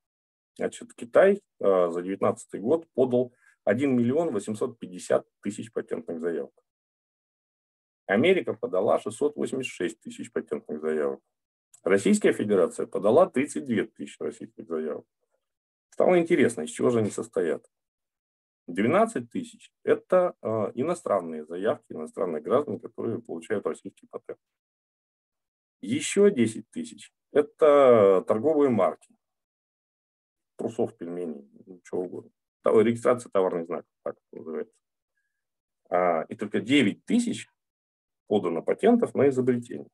Значит, 0.58 0.94
Китай 0.94 1.41
а, 1.60 1.89
за 1.89 2.01
2019 2.01 2.62
год 2.62 2.88
подал 2.94 3.34
1 3.65 3.96
миллион 3.96 4.32
850 4.32 5.25
тысяч 5.41 5.72
патентных 5.72 6.22
заявок. 6.22 6.53
Америка 8.06 8.53
подала 8.53 9.00
686 9.00 10.00
тысяч 10.00 10.32
патентных 10.32 10.82
заявок. 10.82 11.20
Российская 11.84 12.34
Федерация 12.34 12.86
подала 12.86 13.27
32 13.27 13.88
тысячи 13.96 14.22
российских 14.22 14.68
заявок. 14.68 15.06
Стало 15.89 16.20
интересно, 16.20 16.62
из 16.62 16.70
чего 16.70 16.89
же 16.89 17.00
они 17.00 17.10
состоят. 17.10 17.65
12 18.73 19.29
тысяч– 19.29 19.71
это 19.83 20.35
э, 20.41 20.71
иностранные 20.75 21.45
заявки, 21.45 21.91
иностранных 21.93 22.43
граждан, 22.43 22.79
которые 22.79 23.21
получают 23.21 23.65
российский 23.65 24.07
патент. 24.07 24.39
Еще 25.81 26.31
10 26.31 26.69
тысяч– 26.71 27.11
это 27.31 28.23
торговые 28.27 28.69
марки. 28.69 29.15
Трусов, 30.57 30.95
пельменей, 30.97 31.49
чего 31.83 32.03
угодно. 32.03 32.31
Регистрация 32.63 33.29
товарных 33.31 33.65
знаков, 33.65 33.89
так 34.03 34.15
это 34.15 34.39
называется. 34.39 34.75
А, 35.89 36.23
и 36.29 36.35
только 36.35 36.59
9 36.59 37.03
тысяч 37.05 37.47
подано 38.27 38.61
патентов 38.61 39.15
на 39.15 39.27
изобретение. 39.29 39.89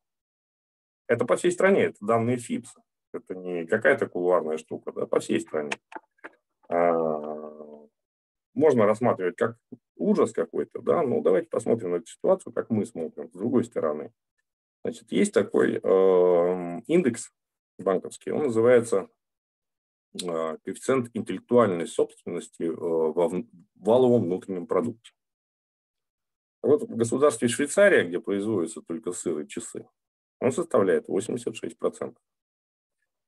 Это 1.06 1.24
по 1.24 1.36
всей 1.36 1.50
стране, 1.50 1.84
это 1.84 2.04
данные 2.04 2.36
ФИПСа. 2.36 2.82
Это 3.12 3.34
не 3.34 3.66
какая-то 3.66 4.06
кулуарная 4.06 4.58
штука, 4.58 4.92
да, 4.92 5.06
по 5.06 5.18
всей 5.20 5.40
стране. 5.40 5.72
А, 6.68 7.37
можно 8.58 8.86
рассматривать 8.86 9.36
как 9.36 9.56
ужас 9.96 10.32
какой-то, 10.32 10.82
да, 10.82 11.02
но 11.02 11.22
давайте 11.22 11.48
посмотрим 11.48 11.92
на 11.92 11.96
эту 11.96 12.06
ситуацию, 12.06 12.52
как 12.52 12.70
мы 12.70 12.84
смотрим 12.84 13.30
с 13.30 13.32
другой 13.32 13.64
стороны. 13.64 14.12
Значит, 14.84 15.10
есть 15.12 15.32
такой 15.32 15.80
э, 15.82 16.80
индекс 16.86 17.30
банковский, 17.78 18.32
он 18.32 18.44
называется 18.44 19.08
э, 20.14 20.56
коэффициент 20.64 21.10
интеллектуальной 21.14 21.86
собственности 21.86 22.64
э, 22.64 22.72
во 22.74 23.30
валовом 23.76 24.24
внутреннем 24.24 24.66
продукте. 24.66 25.12
Вот 26.62 26.82
в 26.82 26.96
государстве 26.96 27.48
Швейцария, 27.48 28.04
где 28.04 28.20
производятся 28.20 28.82
только 28.82 29.12
сыр 29.12 29.38
и 29.38 29.48
часы, 29.48 29.88
он 30.40 30.52
составляет 30.52 31.08
86%. 31.08 32.16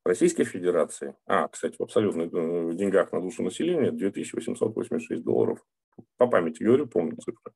Российской 0.04 0.44
Федерации, 0.44 1.14
а, 1.26 1.48
кстати, 1.48 1.76
в 1.76 1.82
абсолютных 1.82 2.32
э, 2.32 2.72
деньгах 2.74 3.12
на 3.12 3.20
душу 3.20 3.42
населения 3.42 3.92
2886 3.92 5.22
долларов. 5.22 5.64
По 6.16 6.26
памяти 6.26 6.62
говорю, 6.62 6.86
помню 6.86 7.16
цифры. 7.16 7.52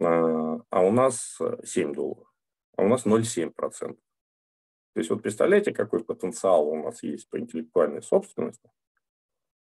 А, 0.00 0.60
а 0.70 0.80
у 0.82 0.90
нас 0.90 1.38
7 1.64 1.94
долларов 1.94 2.28
а 2.76 2.82
у 2.82 2.88
нас 2.88 3.06
0,7%. 3.06 3.52
То 3.58 5.00
есть 5.00 5.10
вот 5.10 5.22
представляете, 5.22 5.72
какой 5.72 6.04
потенциал 6.04 6.68
у 6.68 6.82
нас 6.82 7.02
есть 7.02 7.28
по 7.28 7.38
интеллектуальной 7.38 8.02
собственности? 8.02 8.70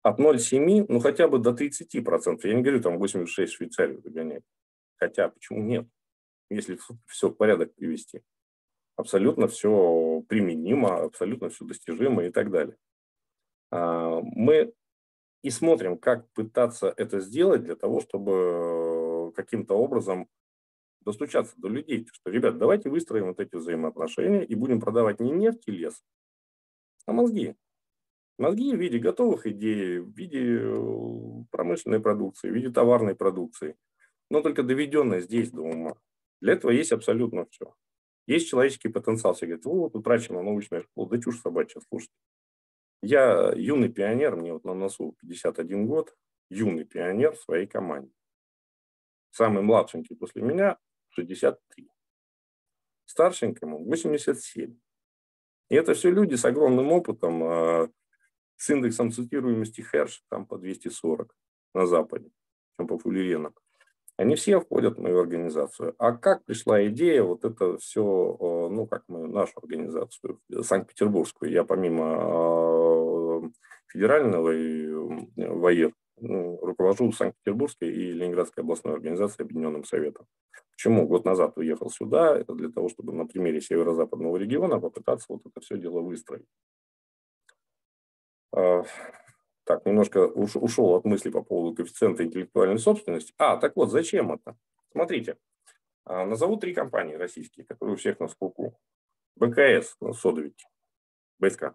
От 0.02 0.20
0,7, 0.20 0.86
ну 0.88 1.00
хотя 1.00 1.28
бы 1.28 1.38
до 1.38 1.52
30%. 1.52 2.40
Я 2.44 2.54
не 2.56 2.64
говорю, 2.64 2.82
там 2.82 2.98
86 2.98 3.54
Швейцарию 3.54 4.02
догонять. 4.02 4.44
Хотя, 4.96 5.30
почему 5.30 5.62
нет? 5.62 5.88
Если 6.50 6.78
все 7.06 7.30
в 7.30 7.36
порядок 7.36 7.74
привести. 7.76 8.24
Абсолютно 9.02 9.48
все 9.48 10.24
применимо, 10.30 11.02
абсолютно 11.06 11.50
все 11.50 11.66
достижимо 11.66 12.24
и 12.24 12.30
так 12.30 12.52
далее. 12.52 12.78
А, 13.72 14.22
мы 14.22 14.74
и 15.42 15.50
смотрим, 15.50 15.98
как 15.98 16.32
пытаться 16.34 16.94
это 16.96 17.20
сделать 17.20 17.64
для 17.64 17.76
того, 17.76 18.02
чтобы 18.02 19.34
каким-то 19.36 19.74
образом 19.74 20.28
достучаться 21.00 21.56
до 21.58 21.68
людей, 21.68 22.08
что, 22.14 22.30
ребят, 22.30 22.60
давайте 22.60 22.92
выстроим 22.92 23.30
вот 23.30 23.40
эти 23.40 23.56
взаимоотношения 23.56 24.44
и 24.44 24.54
будем 24.54 24.80
продавать 24.80 25.20
не 25.20 25.32
нефть 25.32 25.64
и 25.66 25.72
лес, 25.72 26.04
а 27.08 27.12
мозги. 27.12 27.56
Мозги 28.38 28.76
в 28.76 28.80
виде 28.80 29.00
готовых 29.00 29.48
идей, 29.48 29.98
в 29.98 30.16
виде 30.16 30.60
э, 30.62 31.44
промышленной 31.50 32.02
продукции, 32.02 32.52
в 32.52 32.54
виде 32.54 32.70
товарной 32.70 33.16
продукции, 33.16 33.78
но 34.30 34.42
только 34.42 34.62
доведенной 34.62 35.22
здесь 35.22 35.50
до 35.50 35.64
ума. 35.64 35.96
Для 36.40 36.54
этого 36.54 36.70
есть 36.70 36.92
абсолютно 36.92 37.48
все. 37.50 37.74
Есть 38.28 38.50
человеческий 38.50 38.90
потенциал. 38.90 39.34
Все 39.34 39.46
говорят, 39.46 39.66
вот, 39.66 39.96
утрачена 39.96 40.42
научная 40.42 40.82
школа. 40.82 41.10
Да 41.10 41.22
чушь 41.22 41.40
собачья, 41.42 41.82
слушайте. 41.90 42.14
Я 43.02 43.52
юный 43.56 43.90
пионер, 43.90 44.36
мне 44.36 44.54
вот 44.54 44.64
на 44.64 44.76
носу 44.76 45.16
51 45.22 45.88
год, 45.88 46.16
юный 46.50 46.86
пионер 46.86 47.36
в 47.36 47.42
своей 47.42 47.66
команде. 47.66 48.12
Самый 49.32 49.64
младшенький 49.64 50.16
после 50.16 50.44
меня 50.44 50.78
63. 51.10 51.90
Старшенькому 53.06 53.84
87. 53.84 54.78
И 55.70 55.76
это 55.76 55.94
все 55.94 56.12
люди 56.12 56.36
с 56.36 56.46
огромным 56.46 56.92
опытом, 56.92 57.44
а, 57.44 57.90
с 58.58 58.70
индексом 58.70 59.12
цитируемости 59.12 59.82
Херш 59.82 60.24
там 60.30 60.46
по 60.46 60.58
240 60.58 61.36
на 61.74 61.88
Западе, 61.88 62.30
чем 62.78 62.88
по 62.88 63.00
Фуллеренам. 63.00 63.56
Они 64.22 64.36
все 64.36 64.60
входят 64.60 64.98
в 64.98 65.02
мою 65.02 65.20
организацию. 65.20 65.96
А 65.98 66.12
как 66.12 66.46
пришла 66.46 66.86
идея, 66.86 67.24
вот 67.24 67.44
это 67.44 67.80
все, 67.80 68.38
ну, 68.40 68.86
как 68.86 69.04
мы, 69.08 69.28
нашу 69.28 69.54
организацию, 69.56 70.40
Санкт-Петербургскую, 70.62 71.52
я 71.52 71.64
помимо 71.64 72.18
а, 72.20 73.42
федерального 73.88 74.52
и 74.52 74.94
ВАЕР 75.38 75.94
ну, 76.18 76.60
руковожу 76.62 77.12
Санкт-Петербургской 77.12 77.90
и 77.90 78.12
Ленинградской 78.12 78.64
областной 78.64 78.94
организацией 78.94 79.46
Объединенным 79.46 79.86
Советом. 79.86 80.28
Почему 80.74 81.08
год 81.08 81.26
назад 81.26 81.58
уехал 81.58 81.90
сюда? 81.90 82.38
Это 82.38 82.54
для 82.54 82.70
того, 82.70 82.90
чтобы 82.90 83.14
на 83.14 83.26
примере 83.26 83.60
северо-западного 83.60 84.38
региона 84.38 84.80
попытаться 84.80 85.26
вот 85.30 85.42
это 85.48 85.62
все 85.62 85.80
дело 85.80 86.02
выстроить. 86.02 86.46
Так, 89.72 89.86
немножко 89.86 90.28
ушел 90.28 90.96
от 90.96 91.06
мысли 91.06 91.30
по 91.30 91.42
поводу 91.42 91.78
коэффициента 91.78 92.26
интеллектуальной 92.26 92.78
собственности. 92.78 93.34
А, 93.38 93.56
так 93.56 93.78
вот, 93.78 93.90
зачем 93.90 94.34
это? 94.34 94.58
Смотрите, 94.92 95.38
а, 96.04 96.26
назову 96.26 96.58
три 96.58 96.74
компании 96.74 97.14
российские, 97.14 97.66
которые 97.66 97.94
у 97.94 97.98
всех 97.98 98.20
на 98.20 98.28
скуку. 98.28 98.78
БКС, 99.38 99.96
ну, 100.02 100.14
Содовики, 100.14 100.66
БСК. 101.40 101.74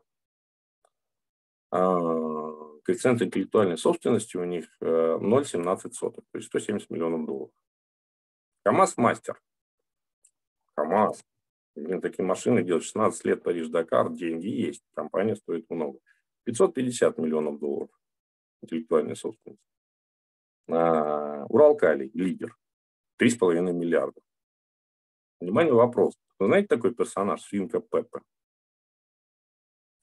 А, 1.70 1.98
коэффициент 2.84 3.22
интеллектуальной 3.22 3.78
собственности 3.78 4.36
у 4.36 4.44
них 4.44 4.66
0,17, 4.82 6.18
э, 6.18 6.20
то 6.20 6.22
есть 6.34 6.48
170 6.48 6.90
миллионов 6.90 7.24
долларов. 7.24 7.50
КАМАЗ 8.64 8.98
мастер. 8.98 9.40
КАМАЗ. 10.74 11.24
Такие 12.02 12.26
машины 12.26 12.62
делают 12.62 12.84
16 12.84 13.24
лет 13.24 13.42
Париж-Дакар, 13.42 14.10
деньги 14.10 14.48
есть, 14.48 14.82
компания 14.94 15.34
стоит 15.34 15.70
много. 15.70 15.98
550 16.46 17.18
миллионов 17.18 17.58
долларов 17.58 17.90
интеллектуальной 18.62 19.16
собственности. 19.16 19.62
А, 20.68 21.44
Уралкалий, 21.48 22.10
лидер, 22.14 22.56
3,5 23.20 23.72
миллиарда. 23.72 24.20
Внимание, 25.40 25.74
вопрос. 25.74 26.14
Вы 26.38 26.46
знаете 26.46 26.68
такой 26.68 26.94
персонаж, 26.94 27.42
свинка 27.42 27.80
Пеппа? 27.80 28.22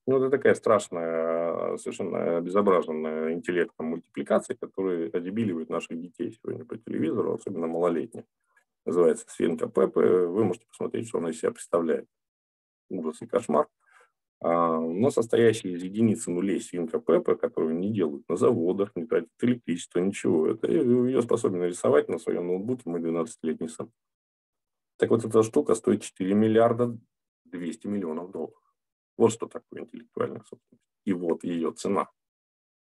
Ну, 0.06 0.18
это 0.18 0.30
такая 0.30 0.54
страшная, 0.54 1.78
совершенно 1.78 2.38
обезображенная 2.38 3.34
интеллектом 3.34 3.88
мультипликация, 3.88 4.58
которая 4.58 5.10
одебиливает 5.10 5.70
наших 5.70 6.00
детей 6.00 6.34
сегодня 6.34 6.66
по 6.66 6.78
телевизору, 6.78 7.36
особенно 7.36 7.68
малолетних. 7.68 8.26
Называется 8.86 9.26
«Свинка 9.30 9.68
Пеппа». 9.68 10.02
Вы 10.02 10.44
можете 10.44 10.68
посмотреть, 10.68 11.08
что 11.08 11.20
она 11.20 11.30
из 11.30 11.40
себя 11.40 11.52
представляет. 11.52 12.08
Ужас 12.90 13.22
и 13.22 13.28
кошмар. 13.28 13.70
А, 14.44 14.78
но 14.78 15.10
состоящая 15.10 15.70
из 15.70 15.84
единицы 15.84 16.30
нулей 16.30 16.60
свинка 16.60 17.00
Пеппа, 17.00 17.36
которую 17.36 17.78
не 17.78 17.94
делают 17.94 18.28
на 18.28 18.36
заводах, 18.36 18.92
не 18.96 19.06
тратят 19.06 19.30
электричество, 19.42 20.00
ничего. 20.00 20.48
Это 20.48 20.70
ее 20.70 21.22
способен 21.22 21.60
нарисовать 21.60 22.10
на 22.10 22.20
своем 22.20 22.48
ноутбуке 22.48 22.84
мой 22.86 23.00
12-летний 23.00 23.70
сын. 23.70 23.90
Так 24.98 25.12
вот, 25.12 25.24
эта 25.24 25.44
штука 25.44 25.76
стоит 25.76 26.02
4 26.04 26.34
миллиарда 26.34 26.98
200 27.46 27.88
миллионов 27.88 28.32
долларов. 28.32 28.62
Вот 29.18 29.32
что 29.32 29.48
такое 29.48 29.84
интеллектуальная 29.84 30.42
собственность. 30.42 30.84
И 31.06 31.14
вот 31.14 31.46
ее 31.46 31.72
цена. 31.72 32.06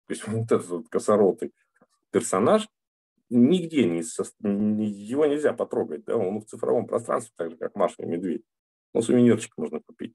То 0.06 0.14
есть 0.14 0.26
вот 0.26 0.46
этот 0.46 0.66
вот 0.68 0.88
косоротый 0.88 1.52
персонаж 2.10 2.68
нигде 3.30 3.84
не, 3.84 4.02
его 4.84 5.26
нельзя 5.26 5.52
потрогать, 5.52 6.04
да, 6.04 6.16
он 6.16 6.40
в 6.40 6.46
цифровом 6.46 6.86
пространстве, 6.86 7.32
так 7.36 7.50
же, 7.50 7.56
как 7.56 7.76
Маша 7.76 8.02
и 8.02 8.06
Медведь. 8.06 8.44
Ну, 8.94 9.00
сувенирчик 9.00 9.56
можно 9.56 9.80
купить. 9.80 10.14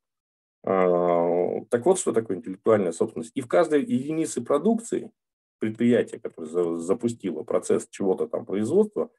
А, 0.70 1.62
так 1.70 1.86
вот, 1.86 1.98
что 1.98 2.12
такое 2.12 2.38
интеллектуальная 2.38 2.92
собственность. 2.92 3.32
И 3.36 3.42
в 3.42 3.48
каждой 3.48 3.86
единице 3.86 4.42
продукции 4.42 5.14
предприятие, 5.60 6.20
которое 6.20 6.78
запустило 6.78 7.44
процесс 7.44 7.88
чего-то 7.90 8.28
там 8.28 8.46
производства, 8.46 9.10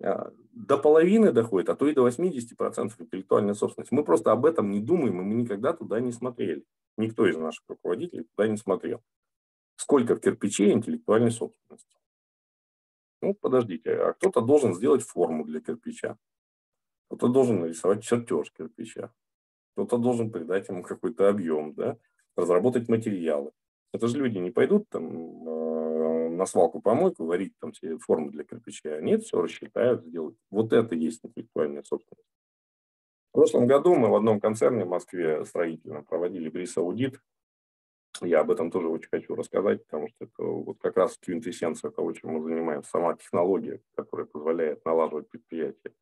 а, 0.00 0.30
до 0.52 0.78
половины 0.78 1.32
доходит, 1.32 1.68
а 1.68 1.74
то 1.74 1.88
и 1.88 1.94
до 1.94 2.02
80% 2.02 2.94
интеллектуальной 3.00 3.56
собственности. 3.56 3.92
Мы 3.92 4.04
просто 4.04 4.30
об 4.30 4.46
этом 4.46 4.70
не 4.70 4.78
думаем, 4.78 5.20
и 5.20 5.24
мы 5.24 5.34
никогда 5.34 5.72
туда 5.72 5.98
не 5.98 6.12
смотрели. 6.12 6.64
Никто 6.96 7.26
из 7.26 7.36
наших 7.36 7.64
руководителей 7.66 8.28
туда 8.36 8.46
не 8.46 8.56
смотрел. 8.56 9.02
Сколько 9.74 10.14
в 10.14 10.20
кирпиче 10.20 10.70
интеллектуальной 10.70 11.32
собственности? 11.32 11.98
Ну, 13.20 13.34
подождите, 13.34 13.96
а 13.96 14.12
кто-то 14.12 14.42
должен 14.42 14.76
сделать 14.76 15.02
форму 15.02 15.44
для 15.44 15.60
кирпича. 15.60 16.18
Кто-то 17.08 17.26
должен 17.26 17.62
нарисовать 17.62 18.04
чертеж 18.04 18.52
кирпича. 18.52 19.12
Кто-то 19.74 19.98
должен 19.98 20.30
придать 20.30 20.68
ему 20.68 20.82
какой-то 20.82 21.28
объем, 21.28 21.74
да? 21.74 21.98
разработать 22.36 22.88
материалы. 22.88 23.52
Это 23.92 24.08
же 24.08 24.18
люди 24.18 24.38
не 24.38 24.50
пойдут 24.50 24.88
там 24.88 25.48
э, 25.48 26.28
на 26.30 26.46
свалку 26.46 26.80
помойку 26.80 27.24
варить 27.24 27.54
там 27.60 27.72
все 27.72 27.96
формы 27.98 28.30
для 28.30 28.44
кирпича. 28.44 29.00
Нет, 29.00 29.22
все 29.22 29.40
рассчитают, 29.40 30.04
сделают. 30.04 30.36
Вот 30.50 30.72
это 30.72 30.94
есть 30.94 31.20
интеллектуальная 31.24 31.82
собственность. 31.82 32.28
В 33.30 33.32
прошлом 33.34 33.66
году 33.66 33.94
мы 33.94 34.08
в 34.08 34.14
одном 34.14 34.40
концерне 34.40 34.84
в 34.84 34.88
Москве 34.88 35.44
строительном 35.44 36.04
проводили 36.04 36.48
брис-аудит. 36.48 37.20
Я 38.20 38.40
об 38.40 38.50
этом 38.52 38.70
тоже 38.70 38.88
очень 38.88 39.08
хочу 39.10 39.34
рассказать, 39.34 39.84
потому 39.86 40.08
что 40.08 40.24
это 40.24 40.42
вот 40.42 40.78
как 40.80 40.96
раз 40.96 41.18
квинтэссенция 41.18 41.90
того, 41.90 42.12
чем 42.12 42.30
мы 42.30 42.42
занимаемся, 42.42 42.90
сама 42.90 43.16
технология, 43.16 43.80
которая 43.96 44.26
позволяет 44.26 44.84
налаживать 44.84 45.28
предприятие. 45.28 45.94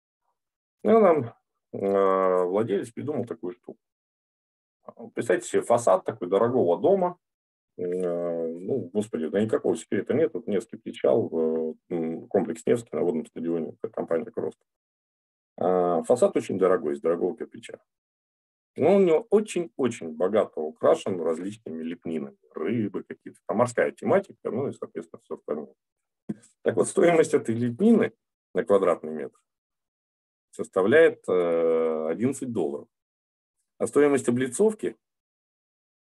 Ну, 0.83 1.00
нам 1.00 1.35
владелец 1.73 2.91
придумал 2.91 3.25
такую 3.25 3.52
штуку. 3.52 3.79
Представьте 5.14 5.49
себе 5.49 5.62
фасад 5.62 6.05
такой 6.05 6.29
дорогого 6.29 6.79
дома, 6.79 7.19
Э, 7.79 8.47
ну, 8.47 8.91
господи, 8.93 9.29
да 9.29 9.41
никакого 9.41 9.76
секрета 9.76 10.14
нет. 10.14 10.33
Вот 10.35 10.47
Невский 10.47 10.76
встречал, 10.76 11.29
комплекс 12.29 12.62
Невский 12.67 12.97
на 12.97 13.02
водном 13.02 13.26
стадионе, 13.26 13.75
компания 13.93 14.31
Крост. 14.31 14.59
А, 15.59 16.02
фасад 16.02 16.37
очень 16.37 16.59
дорогой, 16.59 16.95
из 16.95 17.00
дорогого 17.00 17.37
кирпича. 17.37 17.79
Но 18.76 18.95
он 18.95 19.02
у 19.02 19.07
него 19.07 19.26
очень-очень 19.29 20.14
богато 20.17 20.61
украшен 20.61 21.21
различными 21.21 21.83
лепнинами. 21.83 22.37
Рыбы 22.55 23.05
какие-то, 23.05 23.38
там 23.47 23.59
морская 23.59 23.91
тематика, 23.93 24.50
ну 24.50 24.69
и, 24.69 24.73
соответственно, 24.73 25.21
все 25.23 25.35
остальное. 25.35 25.75
Так 26.62 26.76
вот, 26.76 26.88
стоимость 26.88 27.35
этой 27.35 27.55
лепнины 27.55 28.12
на 28.55 28.64
квадратный 28.64 29.12
метр 29.12 29.38
составляет 30.52 31.28
11 31.28 32.42
э, 32.42 32.47
долларов. 32.47 32.88
А 33.78 33.87
стоимость 33.87 34.28
облицовки, 34.28 34.97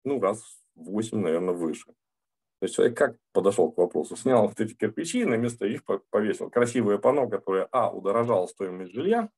ну, 0.05 0.21
раз 0.21 0.43
8, 0.75 1.19
наверное, 1.19 1.55
выше. 1.55 1.87
То 1.87 2.65
есть 2.65 2.75
человек 2.75 2.97
как 2.97 3.17
подошел 3.33 3.71
к 3.71 3.79
вопросу? 3.79 4.17
Снял 4.17 4.49
вот 4.49 4.61
эти 4.61 4.75
кирпичи 4.75 5.21
и 5.21 5.25
на 5.25 5.37
место 5.37 5.67
их 5.67 5.83
повесил. 6.11 6.51
Красивое 6.51 6.99
панно, 6.99 7.29
которое, 7.29 7.69
а, 7.71 7.91
удорожало 7.91 8.47
стоимость 8.47 8.93
жилья, 8.93 9.31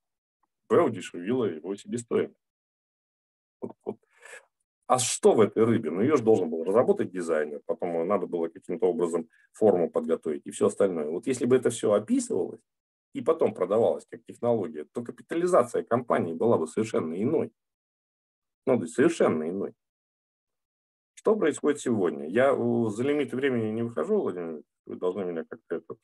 б, 0.69 0.83
удешевило 0.83 1.45
его 1.45 1.77
себестоимость. 1.77 2.37
Вот, 3.61 3.77
вот. 3.85 3.97
А 4.87 4.99
что 4.99 5.35
в 5.35 5.41
этой 5.41 5.65
рыбе? 5.65 5.91
Ну, 5.91 6.01
ее 6.01 6.17
же 6.17 6.23
должен 6.23 6.51
был 6.51 6.65
разработать 6.65 7.13
дизайнер, 7.13 7.61
потом 7.67 8.07
надо 8.07 8.27
было 8.27 8.49
каким-то 8.49 8.87
образом 8.87 9.29
форму 9.53 9.89
подготовить 9.89 10.47
и 10.47 10.51
все 10.51 10.67
остальное. 10.67 11.09
Вот 11.09 11.27
если 11.27 11.47
бы 11.47 11.57
это 11.57 11.71
все 11.71 11.93
описывалось 11.93 12.61
и 13.13 13.21
потом 13.21 13.55
продавалось 13.55 14.07
как 14.11 14.25
технология, 14.25 14.85
то 14.93 15.03
капитализация 15.03 15.83
компании 15.83 16.33
была 16.33 16.59
бы 16.59 16.67
совершенно 16.67 17.21
иной. 17.21 17.53
Ну, 18.67 18.77
то 18.77 18.85
есть 18.85 18.95
совершенно 18.95 19.49
иной. 19.49 19.75
Что 21.15 21.37
происходит 21.37 21.81
сегодня? 21.81 22.29
Я 22.29 22.55
за 22.55 23.03
лимиты 23.03 23.37
времени 23.37 23.71
не 23.71 23.83
выхожу, 23.83 24.21
Владимир, 24.21 24.63
вы 24.87 24.97
должны 24.97 25.25
меня 25.25 25.45
как-то 25.49 25.77
это... 25.77 25.95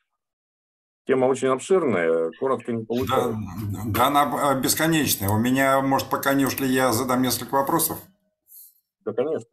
Тема 1.07 1.25
очень 1.25 1.49
обширная, 1.49 2.31
коротко 2.39 2.71
не 2.71 2.85
получается. 2.85 3.35
Да, 3.73 3.83
да, 3.87 4.07
она 4.09 4.51
а, 4.51 4.61
бесконечная. 4.61 5.31
У 5.31 5.39
меня, 5.39 5.81
может, 5.81 6.11
пока 6.11 6.35
не 6.35 6.45
ушли, 6.45 6.69
я 6.69 6.93
задам 6.93 7.23
несколько 7.23 7.55
вопросов. 7.55 7.99
Да, 9.07 9.15
конечно. 9.15 9.49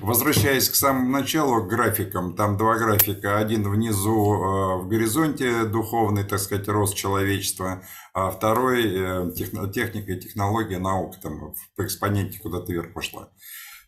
Возвращаясь 0.00 0.68
к 0.68 0.74
самому 0.74 1.10
началу, 1.10 1.64
к 1.64 1.68
графикам, 1.68 2.36
там 2.36 2.56
два 2.56 2.76
графика. 2.76 3.38
Один 3.38 3.68
внизу 3.68 4.34
э, 4.34 4.76
в 4.82 4.88
горизонте 4.88 5.64
духовный, 5.64 6.24
так 6.24 6.40
сказать, 6.40 6.68
рост 6.68 6.94
человечества, 6.94 7.82
а 8.12 8.30
второй 8.30 8.84
э, 8.84 9.32
техника 9.34 10.12
и 10.12 10.20
технология, 10.20 10.78
наука 10.78 11.18
там 11.22 11.54
в 11.76 11.82
экспоненте 11.82 12.38
куда-то 12.38 12.72
вверх 12.72 12.92
пошла. 12.92 13.30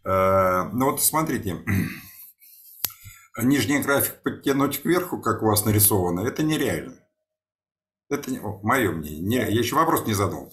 Э, 0.05 0.71
ну 0.73 0.91
вот 0.91 1.03
смотрите, 1.03 1.59
нижний 3.43 3.81
график 3.81 4.23
подтянуть 4.23 4.83
кверху, 4.83 5.21
как 5.21 5.43
у 5.43 5.47
вас 5.47 5.65
нарисовано, 5.65 6.21
это 6.21 6.43
нереально. 6.43 6.97
Это 8.09 8.31
не, 8.31 8.41
мое 8.41 8.93
мнение. 8.93 9.21
Не, 9.21 9.37
я 9.37 9.61
еще 9.61 9.75
вопрос 9.75 10.07
не 10.07 10.15
задал. 10.15 10.53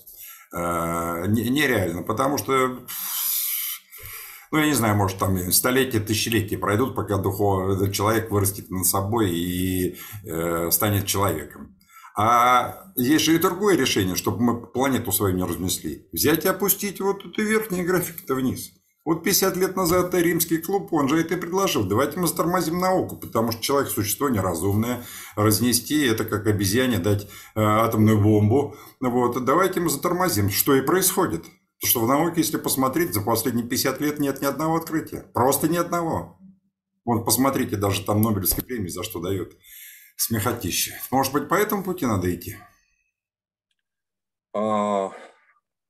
Э, 0.53 1.25
нереально, 1.27 2.03
потому 2.03 2.37
что, 2.37 2.85
ну, 4.53 4.59
я 4.59 4.67
не 4.67 4.73
знаю, 4.73 4.95
может, 4.95 5.17
там 5.17 5.51
столетия, 5.51 5.99
тысячелетия 5.99 6.59
пройдут, 6.59 6.93
пока 6.93 7.17
духовный 7.17 7.91
человек 7.91 8.29
вырастет 8.29 8.69
над 8.69 8.85
собой 8.85 9.31
и 9.31 9.97
э, 10.25 10.69
станет 10.69 11.07
человеком. 11.07 11.75
А 12.15 12.83
есть 12.95 13.25
же 13.25 13.33
и 13.33 13.39
другое 13.39 13.75
решение, 13.75 14.15
чтобы 14.15 14.43
мы 14.43 14.67
планету 14.67 15.11
свою 15.11 15.35
не 15.35 15.43
разнесли. 15.43 16.07
Взять 16.13 16.45
и 16.45 16.49
опустить 16.49 17.01
вот 17.01 17.25
эту 17.25 17.41
верхний 17.41 17.81
график-то 17.81 18.35
вниз. 18.35 18.69
Вот 19.03 19.23
50 19.23 19.57
лет 19.57 19.75
назад 19.75 20.13
римский 20.13 20.59
клуб, 20.59 20.93
он 20.93 21.09
же 21.09 21.19
это 21.19 21.33
и 21.33 21.39
предложил. 21.39 21.83
Давайте 21.83 22.19
мы 22.19 22.27
затормозим 22.27 22.79
науку, 22.79 23.17
потому 23.17 23.51
что 23.51 23.61
человек– 23.63 23.89
существо 23.91 24.29
неразумное. 24.29 25.03
Разнести– 25.35 26.05
это 26.05 26.25
как 26.25 26.45
обезьяне 26.45 26.99
дать 26.99 27.23
э, 27.23 27.27
атомную 27.59 28.21
бомбу. 28.21 28.75
Вот, 28.99 29.43
давайте 29.43 29.79
мы 29.79 29.89
затормозим. 29.89 30.51
Что 30.51 30.75
и 30.75 30.81
происходит. 30.81 31.43
Потому 31.83 31.91
что 31.91 31.99
в 31.99 32.07
науке, 32.07 32.39
если 32.39 32.57
посмотреть, 32.57 33.13
за 33.13 33.21
последние 33.21 33.67
50 33.67 33.99
лет 33.99 34.17
нет 34.17 34.41
ни 34.41 34.45
одного 34.45 34.77
открытия. 34.77 35.25
Просто 35.33 35.67
ни 35.67 35.75
одного. 35.75 36.37
Вот 37.03 37.25
посмотрите, 37.25 37.75
даже 37.75 38.05
там 38.05 38.21
Нобелевской 38.21 38.63
премии 38.63 38.87
за 38.87 39.03
что 39.03 39.19
дают. 39.19 39.57
Смехотище. 40.15 40.93
Может 41.11 41.33
быть, 41.33 41.49
по 41.49 41.55
этому 41.55 41.83
пути 41.83 42.05
надо 42.05 42.33
идти? 42.33 42.55
А, 44.53 45.11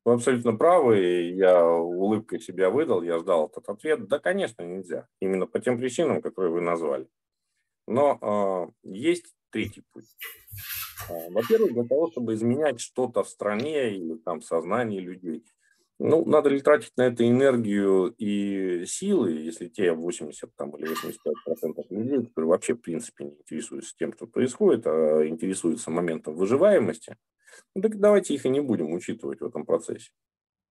вы 0.04 0.14
абсолютно 0.14 0.56
правы, 0.56 1.30
я 1.36 1.64
улыбкой 1.64 2.40
себя 2.40 2.70
выдал, 2.70 3.04
я 3.04 3.20
ждал 3.20 3.46
этот 3.46 3.68
ответ. 3.68 4.08
Да, 4.08 4.18
конечно, 4.18 4.62
нельзя. 4.62 5.06
Именно 5.20 5.46
по 5.46 5.60
тем 5.60 5.78
причинам, 5.78 6.22
которые 6.22 6.52
вы 6.52 6.60
назвали. 6.60 7.06
Но 7.86 8.72
э, 8.82 8.88
есть 8.88 9.32
третий 9.50 9.84
путь. 9.92 10.06
Э, 11.08 11.30
во-первых, 11.30 11.72
для 11.72 11.84
того, 11.84 12.10
чтобы 12.10 12.34
изменять 12.34 12.80
что-то 12.80 13.22
в 13.22 13.28
стране 13.28 13.94
или 13.94 14.16
там 14.16 14.40
в 14.40 14.44
сознании 14.44 14.98
людей, 14.98 15.44
ну, 15.98 16.24
надо 16.24 16.48
ли 16.48 16.60
тратить 16.60 16.92
на 16.96 17.02
это 17.02 17.28
энергию 17.28 18.14
и 18.18 18.84
силы, 18.86 19.32
если 19.32 19.68
те 19.68 19.92
80 19.92 20.54
там, 20.56 20.76
или 20.76 20.90
85% 20.90 21.84
людей, 21.90 22.26
которые 22.26 22.48
вообще 22.48 22.74
в 22.74 22.80
принципе 22.80 23.24
не 23.24 23.30
интересуются 23.36 23.94
тем, 23.96 24.12
что 24.12 24.26
происходит, 24.26 24.86
а 24.86 25.26
интересуются 25.26 25.90
моментом 25.90 26.34
выживаемости, 26.34 27.16
ну, 27.74 27.82
так 27.82 27.98
давайте 28.00 28.34
их 28.34 28.44
и 28.44 28.48
не 28.48 28.60
будем 28.60 28.92
учитывать 28.92 29.40
в 29.40 29.46
этом 29.46 29.64
процессе. 29.64 30.10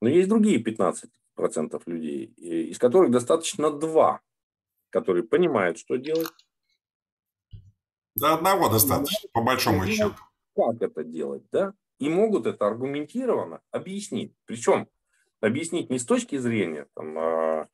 Но 0.01 0.09
есть 0.09 0.27
другие 0.27 0.61
15% 0.61 1.81
людей, 1.85 2.25
из 2.25 2.77
которых 2.77 3.11
достаточно 3.11 3.71
два, 3.71 4.19
которые 4.89 5.23
понимают, 5.23 5.77
что 5.77 5.95
делать. 5.95 6.27
Да 8.15 8.33
одного 8.35 8.69
достаточно, 8.69 9.29
по 9.31 9.41
большому 9.41 9.85
счету. 9.87 10.15
Как 10.55 10.81
это 10.81 11.03
делать, 11.03 11.43
да? 11.51 11.73
И 11.99 12.09
могут 12.09 12.45
это 12.45 12.67
аргументированно 12.67 13.61
объяснить. 13.71 14.35
Причем 14.45 14.89
объяснить 15.43 15.89
не 15.89 15.99
с 15.99 16.05
точки 16.05 16.37
зрения 16.37 16.87
там, 16.95 17.17
а, 17.17 17.67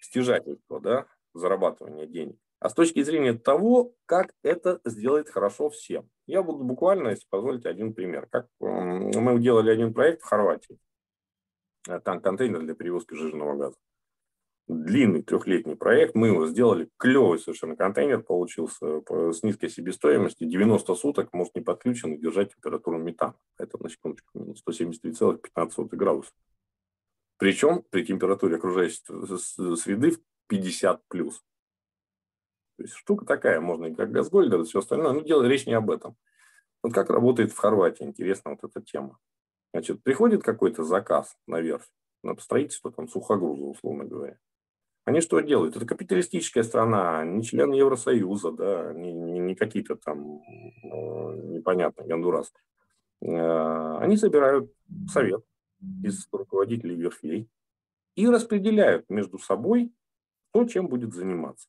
стяжательства, 0.00 0.80
да, 0.80 1.06
зарабатывания 1.34 2.06
денег, 2.06 2.36
а 2.60 2.68
с 2.68 2.74
точки 2.74 3.02
зрения 3.02 3.34
того, 3.34 3.92
как 4.06 4.32
это 4.42 4.80
сделает 4.84 5.28
хорошо 5.28 5.70
всем. 5.70 6.08
Я 6.26 6.42
буду 6.42 6.64
буквально, 6.64 7.08
если 7.08 7.26
позволите, 7.28 7.68
один 7.68 7.92
пример. 7.92 8.28
Как 8.30 8.46
мы 8.60 9.40
делали 9.40 9.70
один 9.70 9.92
проект 9.92 10.22
в 10.22 10.26
Хорватии. 10.26 10.78
Э, 11.88 12.00
там 12.00 12.20
контейнер 12.20 12.60
для 12.60 12.74
перевозки 12.74 13.14
жирного 13.14 13.56
газа. 13.56 13.76
Длинный 14.66 15.22
трехлетний 15.22 15.76
проект. 15.76 16.14
Мы 16.14 16.28
его 16.28 16.46
сделали. 16.46 16.90
Клевый 16.98 17.38
совершенно 17.38 17.74
контейнер 17.76 18.22
получился 18.22 19.02
с 19.32 19.42
низкой 19.42 19.70
себестоимостью. 19.70 20.48
90 20.48 20.94
суток 20.94 21.32
может 21.32 21.54
не 21.54 21.62
подключен 21.62 22.12
и 22.12 22.18
держать 22.18 22.54
температуру 22.54 22.98
метана. 22.98 23.34
Это, 23.56 23.82
на 23.82 23.88
секундочку, 23.88 24.54
173,15 24.68 25.88
градуса. 25.92 26.32
Причем 27.38 27.84
при 27.90 28.04
температуре 28.04 28.56
окружающей 28.56 29.00
среды 29.76 30.10
в 30.10 30.20
50 30.48 31.02
плюс. 31.08 31.38
То 32.76 32.82
есть 32.82 32.94
штука 32.94 33.24
такая, 33.24 33.60
можно 33.60 33.86
и 33.86 33.94
как 33.94 34.10
Газгольдер, 34.10 34.60
и 34.60 34.64
все 34.64 34.80
остальное, 34.80 35.12
но 35.12 35.20
дело, 35.20 35.44
речь 35.44 35.66
не 35.66 35.74
об 35.74 35.90
этом. 35.90 36.16
Вот 36.82 36.92
как 36.92 37.10
работает 37.10 37.52
в 37.52 37.58
Хорватии, 37.58 38.04
интересна 38.04 38.52
вот 38.52 38.64
эта 38.64 38.84
тема. 38.84 39.18
Значит, 39.72 40.02
приходит 40.02 40.42
какой-то 40.42 40.84
заказ 40.84 41.36
на 41.46 41.60
верфь, 41.60 41.88
на 42.22 42.36
строительство 42.38 42.90
там, 42.92 43.08
сухогруза, 43.08 43.64
условно 43.64 44.04
говоря. 44.04 44.38
Они 45.04 45.20
что 45.20 45.40
делают? 45.40 45.76
Это 45.76 45.86
капиталистическая 45.86 46.62
страна, 46.62 47.24
не 47.24 47.42
член 47.42 47.72
Евросоюза, 47.72 48.52
да, 48.52 48.92
не, 48.92 49.12
не, 49.12 49.38
не 49.38 49.54
какие-то 49.54 49.96
там 49.96 50.40
э, 50.40 50.88
непонятные 51.54 52.06
Гондурас. 52.06 52.52
Э, 53.22 53.96
они 53.98 54.16
собирают 54.16 54.72
совет 55.10 55.44
из 56.02 56.28
руководителей 56.32 56.96
верфей 56.96 57.48
и 58.14 58.28
распределяют 58.28 59.08
между 59.08 59.38
собой, 59.38 59.92
кто 60.50 60.64
чем 60.64 60.88
будет 60.88 61.14
заниматься. 61.14 61.68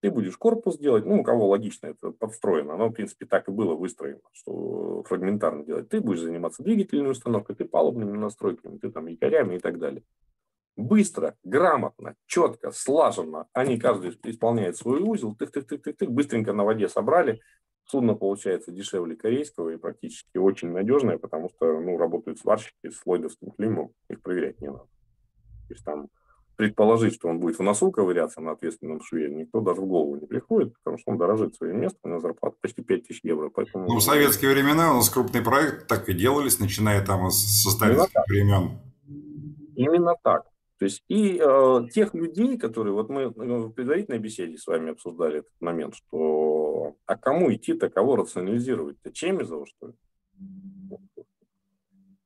Ты 0.00 0.10
будешь 0.10 0.36
корпус 0.36 0.78
делать, 0.78 1.04
ну, 1.04 1.20
у 1.20 1.24
кого 1.24 1.48
логично 1.48 1.88
это 1.88 2.12
подстроено, 2.12 2.74
оно, 2.74 2.88
в 2.88 2.92
принципе, 2.92 3.26
так 3.26 3.48
и 3.48 3.52
было 3.52 3.74
выстроено, 3.74 4.20
что 4.32 5.02
фрагментарно 5.04 5.64
делать. 5.64 5.88
Ты 5.88 6.00
будешь 6.00 6.20
заниматься 6.20 6.62
двигательной 6.62 7.10
установкой, 7.10 7.56
ты 7.56 7.64
палубными 7.64 8.16
настройками, 8.16 8.78
ты 8.78 8.90
там 8.90 9.06
якорями 9.06 9.56
и 9.56 9.58
так 9.58 9.78
далее 9.78 10.04
быстро, 10.78 11.36
грамотно, 11.42 12.14
четко, 12.26 12.70
слаженно, 12.70 13.48
они 13.52 13.78
каждый 13.78 14.16
исполняет 14.24 14.76
свой 14.76 15.00
узел, 15.00 15.36
тык-тык-тык-тык, 15.36 16.08
быстренько 16.08 16.52
на 16.52 16.64
воде 16.64 16.88
собрали, 16.88 17.40
судно 17.90 18.14
получается 18.14 18.70
дешевле 18.70 19.16
корейского 19.16 19.70
и 19.70 19.76
практически 19.76 20.36
очень 20.36 20.70
надежное, 20.70 21.18
потому 21.18 21.48
что 21.48 21.80
ну, 21.80 21.96
работают 21.96 22.38
сварщики 22.38 22.90
с 22.90 23.04
ллойдовским 23.04 23.50
климом, 23.52 23.92
их 24.08 24.22
проверять 24.22 24.60
не 24.60 24.68
надо. 24.68 24.84
То 25.68 25.74
есть 25.74 25.84
там 25.84 26.08
предположить, 26.56 27.14
что 27.14 27.28
он 27.28 27.38
будет 27.38 27.58
в 27.58 27.62
носу 27.62 27.90
ковыряться 27.92 28.40
на 28.40 28.50
ответственном 28.50 29.00
шве, 29.00 29.30
никто 29.30 29.60
даже 29.60 29.80
в 29.80 29.86
голову 29.86 30.16
не 30.16 30.26
приходит, 30.26 30.74
потому 30.78 30.98
что 30.98 31.12
он 31.12 31.18
дорожит 31.18 31.54
своим 31.54 31.80
местом, 31.80 32.00
у 32.02 32.08
него 32.08 32.20
зарплата 32.20 32.56
почти 32.60 32.82
5 32.82 33.06
тысяч 33.06 33.20
евро. 33.22 33.48
Поэтому... 33.48 33.86
Ну, 33.86 33.96
в 33.96 34.02
советские 34.02 34.52
времена 34.52 34.92
у 34.92 34.96
нас 34.96 35.08
крупный 35.08 35.40
проект 35.40 35.86
так 35.86 36.08
и 36.08 36.14
делались, 36.14 36.58
начиная 36.58 37.04
там 37.04 37.30
со 37.30 37.70
сталинских 37.70 38.22
времен. 38.28 38.80
Именно 39.76 40.14
так. 40.22 40.46
То 40.78 40.84
есть 40.84 41.02
и 41.08 41.40
э, 41.42 41.80
тех 41.92 42.14
людей, 42.14 42.56
которые, 42.56 42.92
вот 42.92 43.08
мы 43.08 43.32
ну, 43.34 43.66
в 43.66 43.72
предварительной 43.72 44.20
беседе 44.20 44.56
с 44.56 44.66
вами 44.66 44.92
обсуждали 44.92 45.40
этот 45.40 45.60
момент, 45.60 45.96
что 45.96 46.96
а 47.04 47.16
кому 47.16 47.52
идти-то, 47.52 47.90
кого 47.90 48.14
рационализировать-то, 48.16 49.12
Чемизова, 49.12 49.66
что 49.66 49.88
ли? 49.88 49.92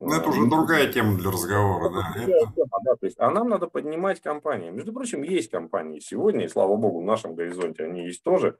Ну, 0.00 0.12
это 0.12 0.28
уже 0.28 0.48
другая 0.50 0.92
тема 0.92 1.16
для 1.16 1.30
разговора, 1.30 1.90
да. 1.90 2.22
Это... 2.22 2.52
Тема, 2.54 2.78
да. 2.84 2.96
То 2.96 3.06
есть, 3.06 3.18
а 3.20 3.30
нам 3.30 3.48
надо 3.48 3.68
поднимать 3.68 4.20
компании. 4.20 4.70
Между 4.70 4.92
прочим, 4.92 5.22
есть 5.22 5.50
компании 5.50 6.00
сегодня, 6.00 6.44
и 6.44 6.48
слава 6.48 6.76
богу, 6.76 7.00
в 7.00 7.04
нашем 7.04 7.34
горизонте 7.34 7.84
они 7.84 8.06
есть 8.06 8.22
тоже, 8.22 8.58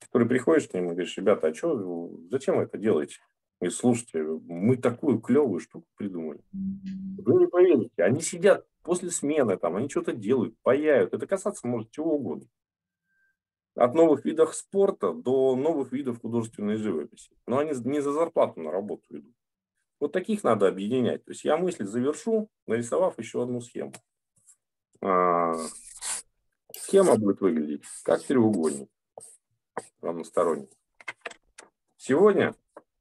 которые 0.00 0.28
приходишь 0.28 0.66
к 0.66 0.74
ним 0.74 0.86
и 0.86 0.90
говоришь, 0.92 1.16
ребята, 1.16 1.48
а 1.48 1.54
что, 1.54 2.10
зачем 2.30 2.56
вы 2.56 2.62
это 2.62 2.78
делаете? 2.78 3.16
И 3.60 3.68
слушайте, 3.68 4.22
мы 4.22 4.76
такую 4.76 5.20
клевую 5.20 5.60
штуку 5.60 5.86
придумали. 5.96 6.40
Вы 6.52 7.34
не 7.34 7.46
поверите, 7.46 8.02
они 8.02 8.20
сидят 8.20 8.64
после 8.88 9.10
смены, 9.10 9.58
там, 9.58 9.76
они 9.76 9.90
что-то 9.90 10.14
делают, 10.14 10.58
паяют. 10.62 11.12
Это 11.12 11.26
касаться 11.26 11.66
может 11.68 11.90
чего 11.90 12.14
угодно. 12.14 12.48
От 13.74 13.94
новых 13.94 14.24
видов 14.24 14.54
спорта 14.54 15.12
до 15.12 15.54
новых 15.56 15.92
видов 15.92 16.22
художественной 16.22 16.76
живописи. 16.76 17.36
Но 17.46 17.58
они 17.58 17.72
не 17.84 18.00
за 18.00 18.12
зарплату 18.12 18.60
на 18.62 18.70
работу 18.70 19.04
идут. 19.10 19.34
Вот 20.00 20.12
таких 20.12 20.42
надо 20.42 20.68
объединять. 20.68 21.22
То 21.26 21.32
есть 21.32 21.44
я 21.44 21.58
мысль 21.58 21.84
завершу, 21.84 22.48
нарисовав 22.66 23.18
еще 23.18 23.42
одну 23.42 23.60
схему. 23.60 23.92
А, 25.02 25.52
схема 26.72 27.16
будет 27.16 27.42
выглядеть 27.42 27.84
как 28.04 28.22
треугольник 28.22 28.88
равносторонний. 30.00 30.70
Сегодня 31.98 32.54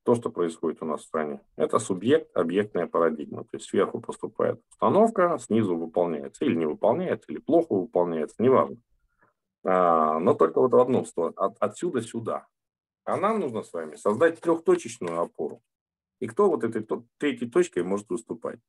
то, 0.08 0.16
что 0.16 0.30
происходит 0.30 0.82
у 0.82 0.86
нас 0.86 1.02
в 1.02 1.04
стране. 1.04 1.42
Это 1.58 1.80
субъект-объектная 1.80 2.88
парадигма. 2.88 3.44
То 3.44 3.58
есть 3.58 3.66
сверху 3.66 4.00
поступает 4.00 4.62
установка, 4.72 5.38
снизу 5.38 5.76
выполняется 5.76 6.46
или 6.46 6.56
не 6.56 6.66
выполняется, 6.66 7.30
или 7.30 7.40
плохо 7.40 7.74
выполняется, 7.74 8.42
неважно. 8.42 8.78
А, 9.66 10.18
но 10.20 10.34
только 10.34 10.62
вот 10.62 10.72
в 10.72 10.78
одном 10.78 11.06
сторону, 11.06 11.34
от, 11.36 11.58
отсюда 11.60 12.02
сюда. 12.02 12.48
А 13.04 13.18
нам 13.18 13.42
нужно 13.42 13.64
с 13.64 13.74
вами 13.74 13.98
создать 13.98 14.40
трехточечную 14.40 15.20
опору. 15.20 15.62
И 16.22 16.28
кто 16.28 16.50
вот 16.50 16.64
этой 16.64 16.88
третьей 17.18 17.50
точкой 17.50 17.84
может 17.84 18.10
выступать? 18.10 18.62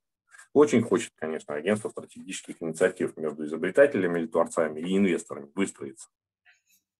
Очень 0.51 0.81
хочет, 0.81 1.13
конечно, 1.15 1.53
агентство 1.55 1.87
стратегических 1.87 2.61
инициатив 2.61 3.15
между 3.15 3.45
изобретателями 3.45 4.19
или 4.19 4.27
творцами 4.27 4.81
и 4.81 4.97
инвесторами 4.97 5.49
выстроиться. 5.55 6.09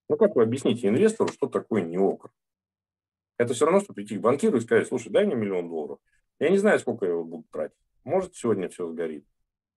Ну 0.08 0.16
как 0.16 0.38
вы 0.38 0.44
объясните 0.44 0.88
инвестору, 0.88 1.30
что 1.30 1.48
такое 1.48 1.82
неокр? 1.82 2.32
Это 3.40 3.54
все 3.54 3.66
равно, 3.66 3.80
что 3.80 3.94
прийти 3.94 4.18
к 4.18 4.22
банкиру 4.22 4.58
и 4.58 4.62
сказать, 4.62 4.88
слушай, 4.88 5.10
дай 5.10 5.26
мне 5.26 5.34
миллион 5.34 5.70
долларов. 5.70 6.00
Я 6.40 6.50
не 6.50 6.58
знаю, 6.58 6.78
сколько 6.78 7.06
я 7.06 7.12
его 7.12 7.24
буду 7.24 7.46
тратить. 7.50 7.78
Может, 8.04 8.36
сегодня 8.36 8.68
все 8.68 8.86
сгорит. 8.90 9.26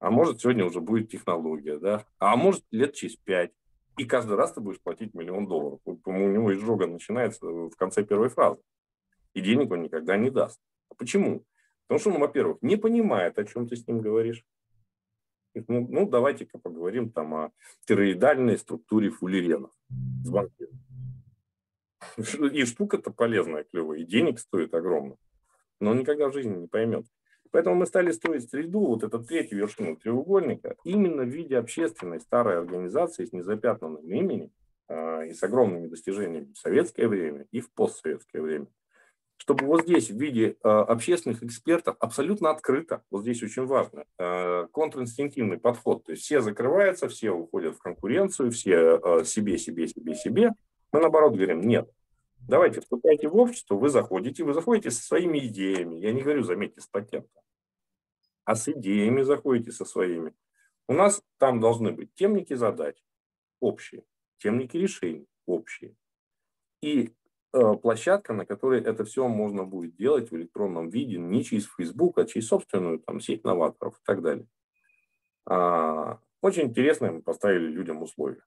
А 0.00 0.10
может, 0.10 0.40
сегодня 0.40 0.64
уже 0.64 0.80
будет 0.80 1.10
технология, 1.10 1.78
да? 1.78 2.04
А 2.18 2.34
может, 2.36 2.64
лет 2.72 2.92
через 2.94 3.14
пять. 3.14 3.52
И 3.96 4.04
каждый 4.04 4.36
раз 4.36 4.52
ты 4.52 4.60
будешь 4.60 4.80
платить 4.80 5.14
миллион 5.14 5.46
долларов. 5.46 5.78
У 5.84 5.92
него 5.94 6.52
изжога 6.52 6.88
начинается 6.88 7.46
в 7.46 7.76
конце 7.76 8.02
первой 8.02 8.30
фразы. 8.30 8.60
И 9.32 9.40
денег 9.40 9.70
он 9.70 9.82
никогда 9.82 10.16
не 10.16 10.30
даст. 10.30 10.60
А 10.90 10.94
почему? 10.96 11.44
Потому 11.86 12.00
что 12.00 12.10
он, 12.10 12.20
во-первых, 12.20 12.58
не 12.62 12.74
понимает, 12.74 13.38
о 13.38 13.44
чем 13.44 13.68
ты 13.68 13.76
с 13.76 13.86
ним 13.86 14.00
говоришь. 14.00 14.44
Ну, 15.54 15.86
ну 15.88 16.08
давайте-ка 16.08 16.58
поговорим 16.58 17.12
там 17.12 17.34
о 17.34 17.52
тироидальной 17.86 18.58
структуре 18.58 19.10
фуллеренов 19.10 19.70
с 20.24 20.30
банкиром. 20.30 20.80
И 22.52 22.64
штука-то 22.64 23.10
полезная, 23.10 23.64
клевая, 23.64 24.00
и 24.00 24.04
денег 24.04 24.38
стоит 24.38 24.74
огромно. 24.74 25.16
Но 25.80 25.90
он 25.90 25.98
никогда 25.98 26.28
в 26.28 26.32
жизни 26.32 26.56
не 26.56 26.66
поймет. 26.66 27.06
Поэтому 27.50 27.76
мы 27.76 27.86
стали 27.86 28.12
строить 28.12 28.48
среду, 28.48 28.80
вот 28.80 29.02
эту 29.02 29.22
третью 29.22 29.58
вершину 29.58 29.96
треугольника, 29.96 30.76
именно 30.84 31.22
в 31.22 31.28
виде 31.28 31.58
общественной 31.58 32.18
старой 32.20 32.58
организации 32.58 33.26
с 33.26 33.32
незапятнанным 33.32 34.02
именем 34.10 34.50
э, 34.88 35.28
и 35.28 35.34
с 35.34 35.42
огромными 35.42 35.88
достижениями 35.88 36.52
в 36.54 36.58
советское 36.58 37.08
время 37.08 37.46
и 37.50 37.60
в 37.60 37.70
постсоветское 37.72 38.40
время. 38.40 38.68
Чтобы 39.36 39.66
вот 39.66 39.82
здесь 39.82 40.08
в 40.08 40.16
виде 40.16 40.56
э, 40.62 40.68
общественных 40.68 41.42
экспертов 41.42 41.96
абсолютно 42.00 42.50
открыто, 42.50 43.02
вот 43.10 43.22
здесь 43.22 43.42
очень 43.42 43.66
важно, 43.66 44.04
э, 44.18 44.68
контринстинктивный 44.72 45.58
подход. 45.58 46.04
То 46.04 46.12
есть 46.12 46.22
все 46.22 46.40
закрываются, 46.40 47.08
все 47.08 47.32
уходят 47.32 47.74
в 47.74 47.80
конкуренцию, 47.80 48.50
все 48.50 49.00
э, 49.02 49.24
себе, 49.24 49.58
себе, 49.58 49.88
себе, 49.88 50.14
себе. 50.14 50.50
Мы 50.92 51.00
наоборот 51.00 51.34
говорим, 51.34 51.62
нет, 51.62 51.90
Давайте, 52.48 52.80
вступайте 52.80 53.28
в 53.28 53.36
общество, 53.36 53.76
вы 53.76 53.88
заходите, 53.88 54.42
вы 54.42 54.52
заходите 54.52 54.90
со 54.90 55.02
своими 55.02 55.38
идеями. 55.46 55.96
Я 55.96 56.12
не 56.12 56.22
говорю, 56.22 56.42
заметьте, 56.42 56.80
с 56.80 56.86
патентом. 56.86 57.42
А 58.44 58.56
с 58.56 58.68
идеями 58.68 59.22
заходите 59.22 59.70
со 59.70 59.84
своими. 59.84 60.34
У 60.88 60.92
нас 60.94 61.22
там 61.38 61.60
должны 61.60 61.92
быть 61.92 62.12
темники 62.14 62.54
задач 62.54 62.96
общие, 63.60 64.02
темники 64.38 64.76
решений 64.76 65.28
общие. 65.46 65.94
И 66.80 67.14
э, 67.52 67.74
площадка, 67.80 68.32
на 68.32 68.44
которой 68.44 68.82
это 68.82 69.04
все 69.04 69.28
можно 69.28 69.62
будет 69.62 69.94
делать 69.94 70.32
в 70.32 70.36
электронном 70.36 70.90
виде, 70.90 71.18
не 71.18 71.44
через 71.44 71.68
Facebook, 71.68 72.18
а 72.18 72.24
через 72.24 72.48
собственную 72.48 72.98
там, 72.98 73.20
сеть 73.20 73.44
новаторов 73.44 73.94
и 73.94 74.02
так 74.04 74.20
далее. 74.20 74.48
А, 75.46 76.18
очень 76.40 76.64
интересно 76.64 77.12
мы 77.12 77.22
поставили 77.22 77.66
людям 77.66 78.02
условия. 78.02 78.42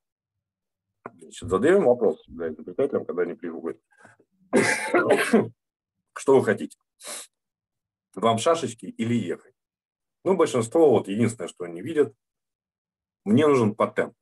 Значит, 1.13 1.49
задаем 1.49 1.85
вопрос 1.85 2.23
для 2.27 2.49
изобретателям, 2.49 3.05
когда 3.05 3.23
они 3.23 3.33
приходят. 3.33 3.79
Что 6.17 6.39
вы 6.39 6.43
хотите? 6.43 6.77
Вам 8.15 8.37
шашечки 8.37 8.85
или 8.85 9.13
ехать? 9.13 9.53
Ну, 10.23 10.35
большинство, 10.35 10.89
вот 10.89 11.07
единственное, 11.07 11.47
что 11.47 11.65
они 11.65 11.81
видят, 11.81 12.15
мне 13.23 13.47
нужен 13.47 13.75
патент. 13.75 14.15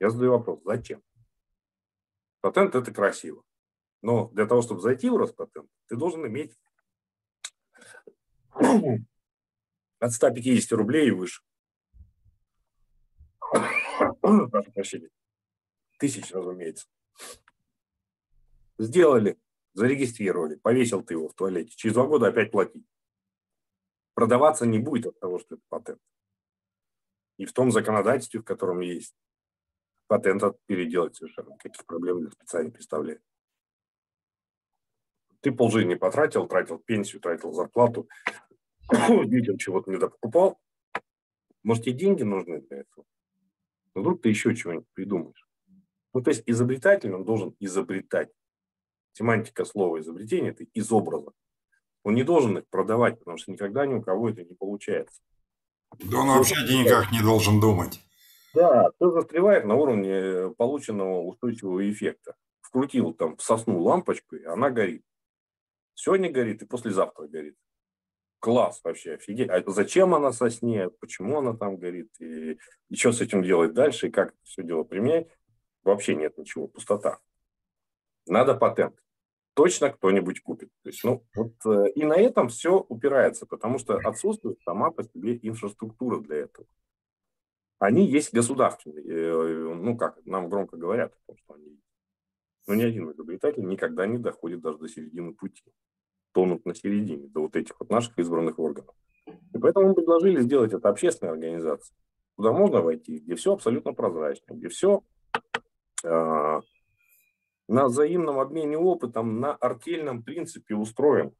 Я 0.00 0.10
задаю 0.10 0.32
вопрос, 0.32 0.60
зачем? 0.64 1.02
Патент– 2.40 2.74
это 2.76 2.92
красиво. 2.92 3.44
Но 4.00 4.28
для 4.28 4.46
того, 4.46 4.62
чтобы 4.62 4.80
зайти 4.80 5.08
в 5.08 5.16
Роспатент, 5.16 5.70
ты 5.86 5.96
должен 5.96 6.26
иметь 6.26 6.58
от 10.00 10.12
150 10.12 10.72
рублей 10.72 11.08
и 11.08 11.12
выше. 11.12 11.42
Прошу 14.20 14.72
прощения 14.72 15.10
тысяч, 16.02 16.32
разумеется. 16.32 16.88
Сделали, 18.76 19.38
зарегистрировали, 19.72 20.56
повесил 20.56 21.04
ты 21.04 21.14
его 21.14 21.28
в 21.28 21.34
туалете. 21.34 21.70
Через 21.76 21.94
два 21.94 22.08
года 22.08 22.26
опять 22.26 22.50
платить. 22.50 22.84
Продаваться 24.14 24.66
не 24.66 24.80
будет 24.80 25.06
от 25.06 25.20
того, 25.20 25.38
что 25.38 25.54
это 25.54 25.64
патент. 25.68 26.00
И 27.36 27.44
в 27.44 27.52
том 27.52 27.70
законодательстве, 27.70 28.40
в 28.40 28.44
котором 28.44 28.80
есть 28.80 29.14
патент 30.08 30.42
переделать 30.66 31.14
совершенно. 31.14 31.56
Каких 31.56 31.86
проблем 31.86 32.20
для 32.20 32.32
спеца 32.32 32.68
представляет. 32.68 33.22
Ты 35.40 35.52
полжизни 35.52 35.94
потратил, 35.94 36.48
тратил 36.48 36.78
пенсию, 36.78 37.20
тратил 37.20 37.52
зарплату, 37.52 38.08
детям 39.26 39.56
чего-то 39.56 39.92
не 39.92 39.98
покупал. 39.98 40.60
Может, 41.62 41.84
тебе 41.84 41.94
деньги 41.94 42.24
нужны 42.24 42.60
для 42.62 42.78
этого? 42.78 43.06
вдруг 43.94 44.22
ты 44.22 44.30
еще 44.30 44.56
чего-нибудь 44.56 44.88
придумаешь. 44.94 45.46
Ну, 46.14 46.22
то 46.22 46.30
есть 46.30 46.42
изобретатель, 46.46 47.12
он 47.12 47.24
должен 47.24 47.54
изобретать. 47.58 48.30
Семантика 49.14 49.64
слова 49.64 50.00
изобретение– 50.00 50.50
это 50.52 50.64
из 50.64 50.90
образа. 50.92 51.32
Он 52.02 52.14
не 52.14 52.24
должен 52.24 52.58
их 52.58 52.68
продавать, 52.68 53.18
потому 53.18 53.38
что 53.38 53.52
никогда 53.52 53.86
ни 53.86 53.94
у 53.94 54.02
кого 54.02 54.30
это 54.30 54.44
не 54.44 54.54
получается. 54.54 55.20
Да 55.98 56.18
он 56.18 56.28
вообще 56.28 56.56
никак 56.56 57.12
не 57.12 57.20
должен 57.20 57.60
думать. 57.60 58.00
Да, 58.54 58.90
все 58.96 59.10
застревает 59.10 59.64
на 59.64 59.76
уровне 59.76 60.54
полученного 60.56 61.22
устойчивого 61.22 61.90
эффекта. 61.90 62.34
Вкрутил 62.60 63.12
там 63.14 63.36
в 63.36 63.42
сосну 63.42 63.80
лампочку, 63.80 64.36
и 64.36 64.44
она 64.44 64.70
горит. 64.70 65.04
Сегодня 65.94 66.30
горит 66.30 66.62
и 66.62 66.66
послезавтра 66.66 67.26
горит. 67.26 67.56
Класс 68.40 68.80
вообще, 68.82 69.14
офигеть. 69.14 69.50
А 69.50 69.62
зачем 69.70 70.14
она 70.14 70.32
сосне, 70.32 70.90
почему 71.00 71.38
она 71.38 71.54
там 71.54 71.76
горит, 71.76 72.10
и, 72.18 72.58
и 72.88 72.96
что 72.96 73.12
с 73.12 73.20
этим 73.20 73.42
делать 73.42 73.72
дальше, 73.72 74.08
и 74.08 74.10
как 74.10 74.30
это 74.30 74.38
все 74.42 74.62
дело 74.62 74.82
применять, 74.82 75.28
вообще 75.84 76.14
нет 76.14 76.36
ничего, 76.38 76.68
пустота. 76.68 77.18
Надо 78.26 78.54
патент. 78.54 78.96
Точно 79.54 79.90
кто-нибудь 79.90 80.42
купит. 80.42 80.70
То 80.82 80.88
есть, 80.88 81.04
ну, 81.04 81.24
вот, 81.34 81.54
э, 81.66 81.90
и 81.94 82.04
на 82.04 82.14
этом 82.14 82.48
все 82.48 82.84
упирается, 82.88 83.44
потому 83.46 83.78
что 83.78 83.96
отсутствует 83.96 84.60
сама 84.62 84.90
по 84.90 85.02
себе 85.02 85.38
инфраструктура 85.42 86.20
для 86.20 86.38
этого. 86.38 86.66
Они 87.78 88.06
есть 88.06 88.32
государственные. 88.32 89.04
Э, 89.04 89.74
ну, 89.74 89.96
как 89.96 90.24
нам 90.24 90.48
громко 90.48 90.76
говорят, 90.76 91.12
что 91.36 91.54
они 91.54 91.82
но 92.66 92.74
ни 92.74 92.82
один 92.82 93.10
изобретатель 93.10 93.64
никогда 93.64 94.06
не 94.06 94.18
доходит 94.18 94.60
даже 94.60 94.78
до 94.78 94.88
середины 94.88 95.34
пути. 95.34 95.64
Тонут 96.32 96.64
на 96.64 96.74
середине, 96.74 97.28
до 97.28 97.42
вот 97.42 97.56
этих 97.56 97.78
вот 97.78 97.90
наших 97.90 98.18
избранных 98.18 98.58
органов. 98.58 98.94
И 99.26 99.58
поэтому 99.58 99.88
мы 99.88 99.94
предложили 99.94 100.40
сделать 100.40 100.72
это 100.72 100.88
общественной 100.88 101.32
организацией, 101.32 101.96
куда 102.36 102.52
можно 102.52 102.80
войти, 102.80 103.18
где 103.18 103.34
все 103.34 103.52
абсолютно 103.52 103.92
прозрачно, 103.92 104.54
где 104.54 104.68
все 104.68 105.02
на 106.02 106.62
взаимном 107.68 108.38
обмене 108.38 108.76
опытом, 108.76 109.40
на 109.40 109.54
артельном 109.54 110.22
принципе 110.22 110.74
устроен. 110.74 111.34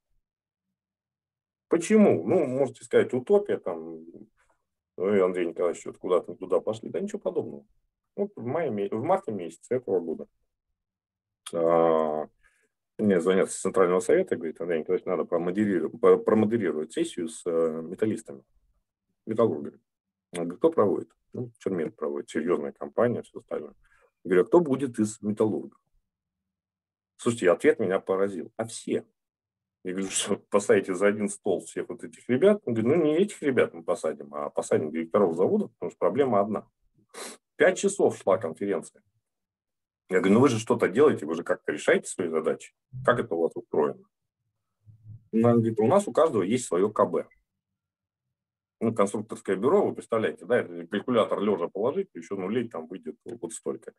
Почему? 1.68 2.26
Ну, 2.26 2.46
можете 2.46 2.84
сказать, 2.84 3.12
утопия, 3.14 3.58
там, 3.58 4.04
и 4.98 5.18
Андрей 5.18 5.46
Николаевич, 5.46 5.80
что-то 5.80 5.98
куда-то 5.98 6.34
туда 6.34 6.60
пошли. 6.60 6.90
Да 6.90 7.00
ничего 7.00 7.18
подобного. 7.18 7.64
Вот 8.14 8.30
в, 8.36 8.44
мае, 8.44 8.70
в 8.90 9.02
марте 9.02 9.32
месяце 9.32 9.76
этого 9.76 10.00
года 10.00 10.26
а, 11.54 12.28
мне 12.98 13.20
звонят 13.20 13.50
с 13.50 13.60
Центрального 13.60 14.00
совета, 14.00 14.36
говорит, 14.36 14.60
Андрей 14.60 14.80
Николаевич, 14.80 15.06
надо 15.06 15.24
промодерировать, 15.24 16.24
промодерировать 16.24 16.92
сессию 16.92 17.28
с 17.28 17.42
э, 17.46 17.82
металлистами, 17.82 18.42
металлургами. 19.26 19.80
Кто 20.32 20.70
проводит? 20.70 21.10
Ну, 21.32 21.50
Чермет 21.58 21.96
проводит, 21.96 22.30
серьезная 22.30 22.72
компания, 22.72 23.22
все 23.22 23.38
остальное. 23.38 23.74
Я 24.24 24.28
говорю, 24.28 24.42
а 24.42 24.46
кто 24.46 24.60
будет 24.60 24.98
из 24.98 25.20
металлургов? 25.20 25.78
Слушайте, 27.16 27.50
ответ 27.50 27.78
меня 27.78 28.00
поразил. 28.00 28.52
А 28.56 28.64
все. 28.66 29.06
Я 29.84 29.92
говорю, 29.92 30.10
что 30.10 30.36
посадите 30.36 30.94
за 30.94 31.08
один 31.08 31.28
стол 31.28 31.60
всех 31.64 31.88
вот 31.88 32.04
этих 32.04 32.28
ребят. 32.28 32.62
Он 32.64 32.74
говорит, 32.74 32.96
ну 32.96 33.04
не 33.04 33.16
этих 33.16 33.42
ребят 33.42 33.74
мы 33.74 33.82
посадим, 33.82 34.32
а 34.34 34.50
посадим 34.50 34.90
директоров 34.90 35.36
завода, 35.36 35.68
потому 35.68 35.90
что 35.90 35.98
проблема 35.98 36.40
одна. 36.40 36.68
Пять 37.56 37.78
часов 37.78 38.16
шла 38.16 38.38
конференция. 38.38 39.02
Я 40.08 40.18
говорю, 40.18 40.34
ну 40.34 40.40
вы 40.40 40.48
же 40.50 40.58
что-то 40.58 40.88
делаете, 40.88 41.26
вы 41.26 41.34
же 41.34 41.42
как-то 41.42 41.72
решаете 41.72 42.08
свои 42.08 42.28
задачи. 42.28 42.74
Как 43.04 43.18
это 43.18 43.34
у 43.34 43.42
вас 43.42 43.52
устроено? 43.54 44.04
Он 45.32 45.40
говорит, 45.40 45.80
у 45.80 45.86
нас 45.86 46.06
у 46.06 46.12
каждого 46.12 46.42
есть 46.42 46.66
свое 46.66 46.92
КБ. 46.92 47.26
Ну, 48.82 48.92
конструкторское 48.92 49.54
бюро, 49.54 49.86
вы 49.86 49.94
представляете, 49.94 50.44
да, 50.44 50.64
калькулятор 50.64 51.40
лежа 51.40 51.68
положить, 51.68 52.08
еще 52.14 52.34
нулей 52.34 52.68
там 52.68 52.88
выйдет 52.88 53.14
вот 53.24 53.52
столько. 53.52 53.92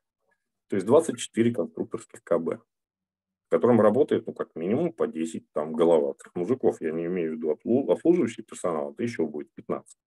То 0.67 0.75
есть 0.75 0.85
24 0.85 1.53
конструкторских 1.53 2.21
КБ, 2.21 2.59
в 2.59 3.49
котором 3.49 3.79
работает, 3.79 4.27
ну, 4.27 4.33
как 4.33 4.53
минимум 4.55 4.91
по 4.91 5.07
10 5.07 5.49
там 5.53 5.71
головатых 5.71 6.35
мужиков. 6.35 6.81
Я 6.81 6.91
не 6.91 7.05
имею 7.05 7.31
в 7.31 7.35
виду 7.37 7.51
обслуживающий 7.89 8.43
персонал, 8.43 8.91
это 8.91 9.03
еще 9.03 9.25
будет 9.25 9.53
15. 9.53 9.97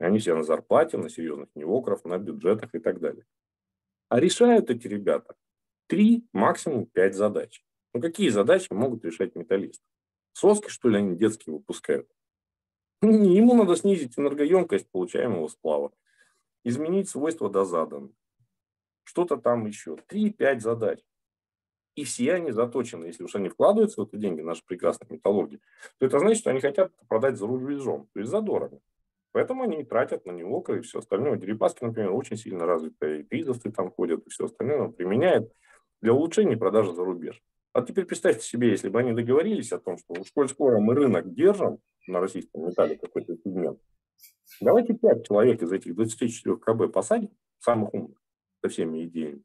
Они 0.00 0.18
все 0.18 0.34
на 0.34 0.42
зарплате, 0.42 0.98
на 0.98 1.08
серьезных 1.08 1.48
неокров, 1.54 2.04
на 2.04 2.18
бюджетах 2.18 2.74
и 2.74 2.80
так 2.80 3.00
далее. 3.00 3.24
А 4.10 4.20
решают 4.20 4.68
эти 4.68 4.86
ребята 4.86 5.34
три, 5.86 6.26
максимум 6.34 6.84
пять 6.84 7.14
задач. 7.14 7.64
Ну, 7.94 8.02
какие 8.02 8.28
задачи 8.28 8.70
могут 8.70 9.02
решать 9.06 9.34
металлисты? 9.34 9.82
Соски, 10.34 10.68
что 10.68 10.90
ли, 10.90 10.98
они 10.98 11.16
детские 11.16 11.54
выпускают? 11.54 12.06
Ему 13.02 13.54
надо 13.54 13.76
снизить 13.76 14.18
энергоемкость 14.18 14.90
получаемого 14.90 15.48
сплава, 15.48 15.92
изменить 16.64 17.08
свойства 17.08 17.48
до 17.48 17.64
заданных, 17.64 18.10
что-то 19.04 19.36
там 19.36 19.66
еще. 19.66 19.96
Три-пять 20.06 20.62
задач. 20.62 21.00
И 21.94 22.04
все 22.04 22.34
они 22.34 22.52
заточены. 22.52 23.06
Если 23.06 23.24
уж 23.24 23.34
они 23.34 23.48
вкладываются 23.48 24.00
в 24.00 24.06
эти 24.06 24.16
деньги, 24.16 24.40
наши 24.40 24.62
прекрасные 24.64 25.08
металлурги, 25.10 25.60
то 25.98 26.06
это 26.06 26.18
значит, 26.18 26.40
что 26.40 26.50
они 26.50 26.60
хотят 26.60 26.92
продать 27.08 27.36
за 27.36 27.46
рубежом, 27.46 28.08
то 28.12 28.20
есть 28.20 28.30
за 28.30 28.40
дорого. 28.40 28.80
Поэтому 29.32 29.62
они 29.62 29.84
тратят 29.84 30.26
на 30.26 30.32
него 30.32 30.64
и 30.68 30.80
все 30.80 30.98
остальное. 30.98 31.36
Дерипаски, 31.36 31.84
например, 31.84 32.12
очень 32.12 32.36
сильно 32.36 32.66
развитые, 32.66 33.20
и 33.20 33.22
призовцы 33.22 33.70
там 33.70 33.90
ходят, 33.90 34.26
и 34.26 34.30
все 34.30 34.44
остальное 34.44 34.82
он 34.82 34.92
применяет 34.92 35.52
для 36.00 36.12
улучшения 36.12 36.56
продажи 36.56 36.92
за 36.92 37.04
рубеж. 37.04 37.42
А 37.72 37.82
теперь 37.82 38.06
представьте 38.06 38.44
себе, 38.44 38.70
если 38.70 38.88
бы 38.88 38.98
они 38.98 39.12
договорились 39.12 39.72
о 39.72 39.78
том, 39.78 39.98
что 39.98 40.20
уж 40.20 40.30
коль 40.32 40.48
скоро 40.48 40.78
мы 40.78 40.94
рынок 40.94 41.32
держим 41.34 41.78
на 42.06 42.20
российском 42.20 42.66
металле 42.66 42.96
какой-то 42.96 43.36
сегмент, 43.36 43.78
давайте 44.60 44.94
5 44.94 45.26
человек 45.26 45.62
из 45.62 45.72
этих 45.72 45.94
24 45.94 46.56
КБ 46.56 46.92
посадим, 46.92 47.30
самых 47.58 47.92
умных, 47.94 48.18
со 48.62 48.70
всеми 48.70 49.04
идеями. 49.04 49.42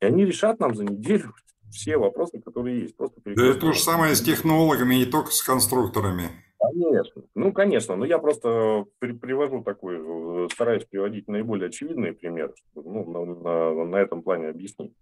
И 0.00 0.06
они 0.06 0.24
решат 0.24 0.58
нам 0.60 0.74
за 0.74 0.84
неделю 0.84 1.34
все 1.70 1.98
вопросы, 1.98 2.40
которые 2.40 2.82
есть. 2.82 2.96
Просто 2.96 3.20
да 3.24 3.30
это 3.30 3.60
то 3.60 3.72
же 3.72 3.80
самое 3.80 4.14
с 4.14 4.22
технологами, 4.22 4.96
не 4.96 5.06
только 5.06 5.30
с 5.30 5.42
конструкторами. 5.42 6.30
Конечно. 6.58 7.22
Ну, 7.34 7.52
конечно. 7.52 7.96
Но 7.96 8.04
я 8.04 8.18
просто 8.18 8.84
при, 8.98 9.12
привожу 9.12 9.62
такой, 9.62 9.96
э, 9.98 10.48
стараюсь 10.50 10.84
приводить 10.84 11.28
наиболее 11.28 11.68
очевидные 11.68 12.12
примеры, 12.12 12.54
чтобы 12.72 12.90
ну, 12.90 13.04
на, 13.10 13.24
на, 13.24 13.84
на 13.84 13.96
этом 13.96 14.22
плане 14.22 14.48
объяснить. 14.48 14.92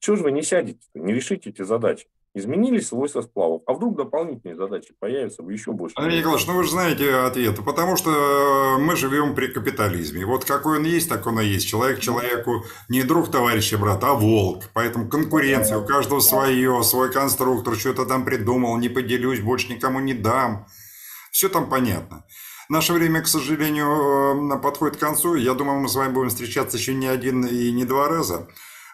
Чего 0.00 0.16
же 0.16 0.22
вы 0.24 0.32
не 0.32 0.42
сядете, 0.42 0.80
не 0.94 1.12
решите 1.12 1.50
эти 1.50 1.62
задачи? 1.62 2.06
Изменились 2.32 2.86
свойства 2.86 3.22
сплавов, 3.22 3.62
а 3.66 3.72
вдруг 3.72 3.96
дополнительные 3.96 4.56
задачи 4.56 4.94
появятся, 4.98 5.42
вы 5.42 5.52
еще 5.52 5.72
больше... 5.72 5.94
Андрей 5.98 6.20
Николаевич, 6.20 6.46
ну 6.46 6.54
вы 6.54 6.62
же 6.62 6.70
знаете 6.70 7.12
ответ, 7.12 7.56
потому 7.64 7.96
что 7.96 8.10
э, 8.10 8.78
мы 8.78 8.94
живем 8.94 9.34
при 9.34 9.48
капитализме. 9.48 10.24
Вот 10.24 10.44
какой 10.44 10.78
он 10.78 10.84
есть, 10.84 11.08
так 11.08 11.26
он 11.26 11.40
и 11.40 11.44
есть. 11.44 11.66
Человек 11.66 11.98
человеку 11.98 12.64
не 12.88 13.02
друг, 13.02 13.32
товарищ 13.32 13.72
и 13.72 13.76
брат, 13.76 14.04
а 14.04 14.14
волк. 14.14 14.70
Поэтому 14.74 15.08
конкуренция, 15.08 15.78
у 15.78 15.84
каждого 15.84 16.20
свое, 16.20 16.82
свой 16.84 17.12
конструктор, 17.12 17.74
что-то 17.74 18.06
там 18.06 18.24
придумал, 18.24 18.78
не 18.78 18.88
поделюсь, 18.88 19.40
больше 19.40 19.72
никому 19.72 19.98
не 19.98 20.14
дам. 20.14 20.66
Все 21.32 21.48
там 21.48 21.68
понятно. 21.68 22.24
Наше 22.68 22.92
время, 22.92 23.22
к 23.22 23.26
сожалению, 23.26 24.54
э, 24.54 24.58
подходит 24.62 24.98
к 24.98 25.00
концу. 25.00 25.34
Я 25.34 25.54
думаю, 25.54 25.80
мы 25.80 25.88
с 25.88 25.96
вами 25.96 26.12
будем 26.12 26.28
встречаться 26.28 26.76
еще 26.76 26.94
не 26.94 27.08
один 27.08 27.44
и 27.44 27.72
не 27.72 27.84
два 27.84 28.08
раза. 28.08 28.46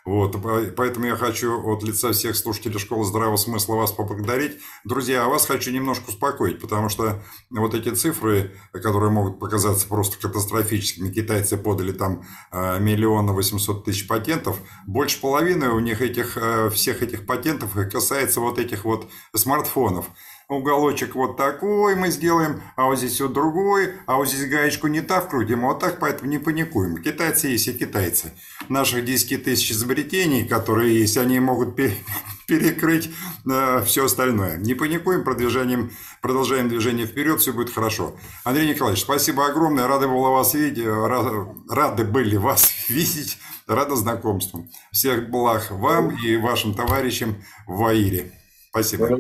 Вот, 0.07 0.37
поэтому 0.77 1.07
я 1.07 1.17
хочу 1.17 1.61
от 1.69 1.83
лица 1.83 2.13
всех 2.13 2.37
слушателей 2.37 2.79
школы 2.79 3.05
здравого 3.05 3.37
смысла 3.37 3.75
вас 3.75 3.91
поблагодарить. 3.91 4.53
Друзья, 4.85 5.25
а 5.25 5.29
вас 5.29 5.47
хочу 5.47 5.73
немножко 5.73 6.11
успокоить, 6.11 6.61
потому 6.61 6.89
что 6.89 7.25
вот 7.51 7.75
эти 7.75 7.89
цифры, 7.89 8.55
которые 8.73 9.11
могут 9.11 9.41
показаться 9.41 9.89
просто 9.89 10.17
катастрофическими, 10.17 11.13
китайцы 11.13 11.57
подали 11.57 11.91
там 11.91 12.23
э, 12.53 12.79
миллион 12.79 13.27
восемьсот 13.33 13.85
тысяч 13.85 14.07
патентов, 14.07 14.59
больше 14.87 15.21
половины 15.21 15.71
у 15.71 15.81
них 15.81 16.01
этих, 16.01 16.37
э, 16.37 16.71
всех 16.71 17.03
этих 17.03 17.27
патентов 17.27 17.73
касается 17.93 18.41
вот 18.41 18.61
этих 18.61 18.85
вот 18.85 19.11
смартфонов 19.35 20.07
уголочек 20.49 21.15
вот 21.17 21.37
такой 21.37 21.97
мы 21.97 22.11
сделаем, 22.11 22.63
а 22.77 22.87
вот 22.87 22.99
здесь 22.99 23.21
вот 23.21 23.33
другой, 23.33 23.95
а 24.07 24.17
вот 24.17 24.29
здесь 24.29 24.49
гаечку 24.49 24.87
не 24.87 25.01
так 25.01 25.27
вкрутим, 25.27 25.65
а 25.65 25.69
вот 25.69 25.81
так, 25.81 25.99
поэтому 25.99 26.31
не 26.31 26.39
паникуем. 26.39 27.03
Китайцы 27.03 27.49
есть 27.49 27.67
и 27.67 27.73
китайцы. 27.73 28.33
Наших 28.69 29.05
10 29.05 29.43
тысяч 29.43 29.73
изобретений, 29.73 30.47
которые 30.47 31.01
есть, 31.01 31.17
они 31.17 31.41
могут 31.41 31.75
перекрыть 32.47 33.11
э, 33.51 33.83
все 33.85 34.05
остальное. 34.05 34.57
Не 34.59 34.75
паникуем, 34.75 35.25
продвижением, 35.25 35.91
продолжаем 36.23 36.69
движение 36.69 37.07
вперед, 37.07 37.41
все 37.41 37.53
будет 37.53 37.75
хорошо. 37.75 38.15
Андрей 38.45 38.69
Николаевич, 38.69 39.03
спасибо 39.03 39.47
огромное, 39.47 39.89
рады 39.89 40.07
было 40.07 40.31
вас 40.31 40.55
видеть, 40.55 40.87
рады, 40.87 41.47
рады 41.69 42.05
были 42.05 42.37
вас 42.37 42.71
видеть, 42.89 43.39
рады 43.67 43.97
знакомству. 43.97 44.69
Всех 44.93 45.29
благ 45.29 45.73
вам 45.73 46.17
и 46.17 46.37
вашим 46.37 46.73
товарищам 46.73 47.35
в 47.67 47.85
АИРе. 47.85 48.31
Спасибо. 48.71 49.19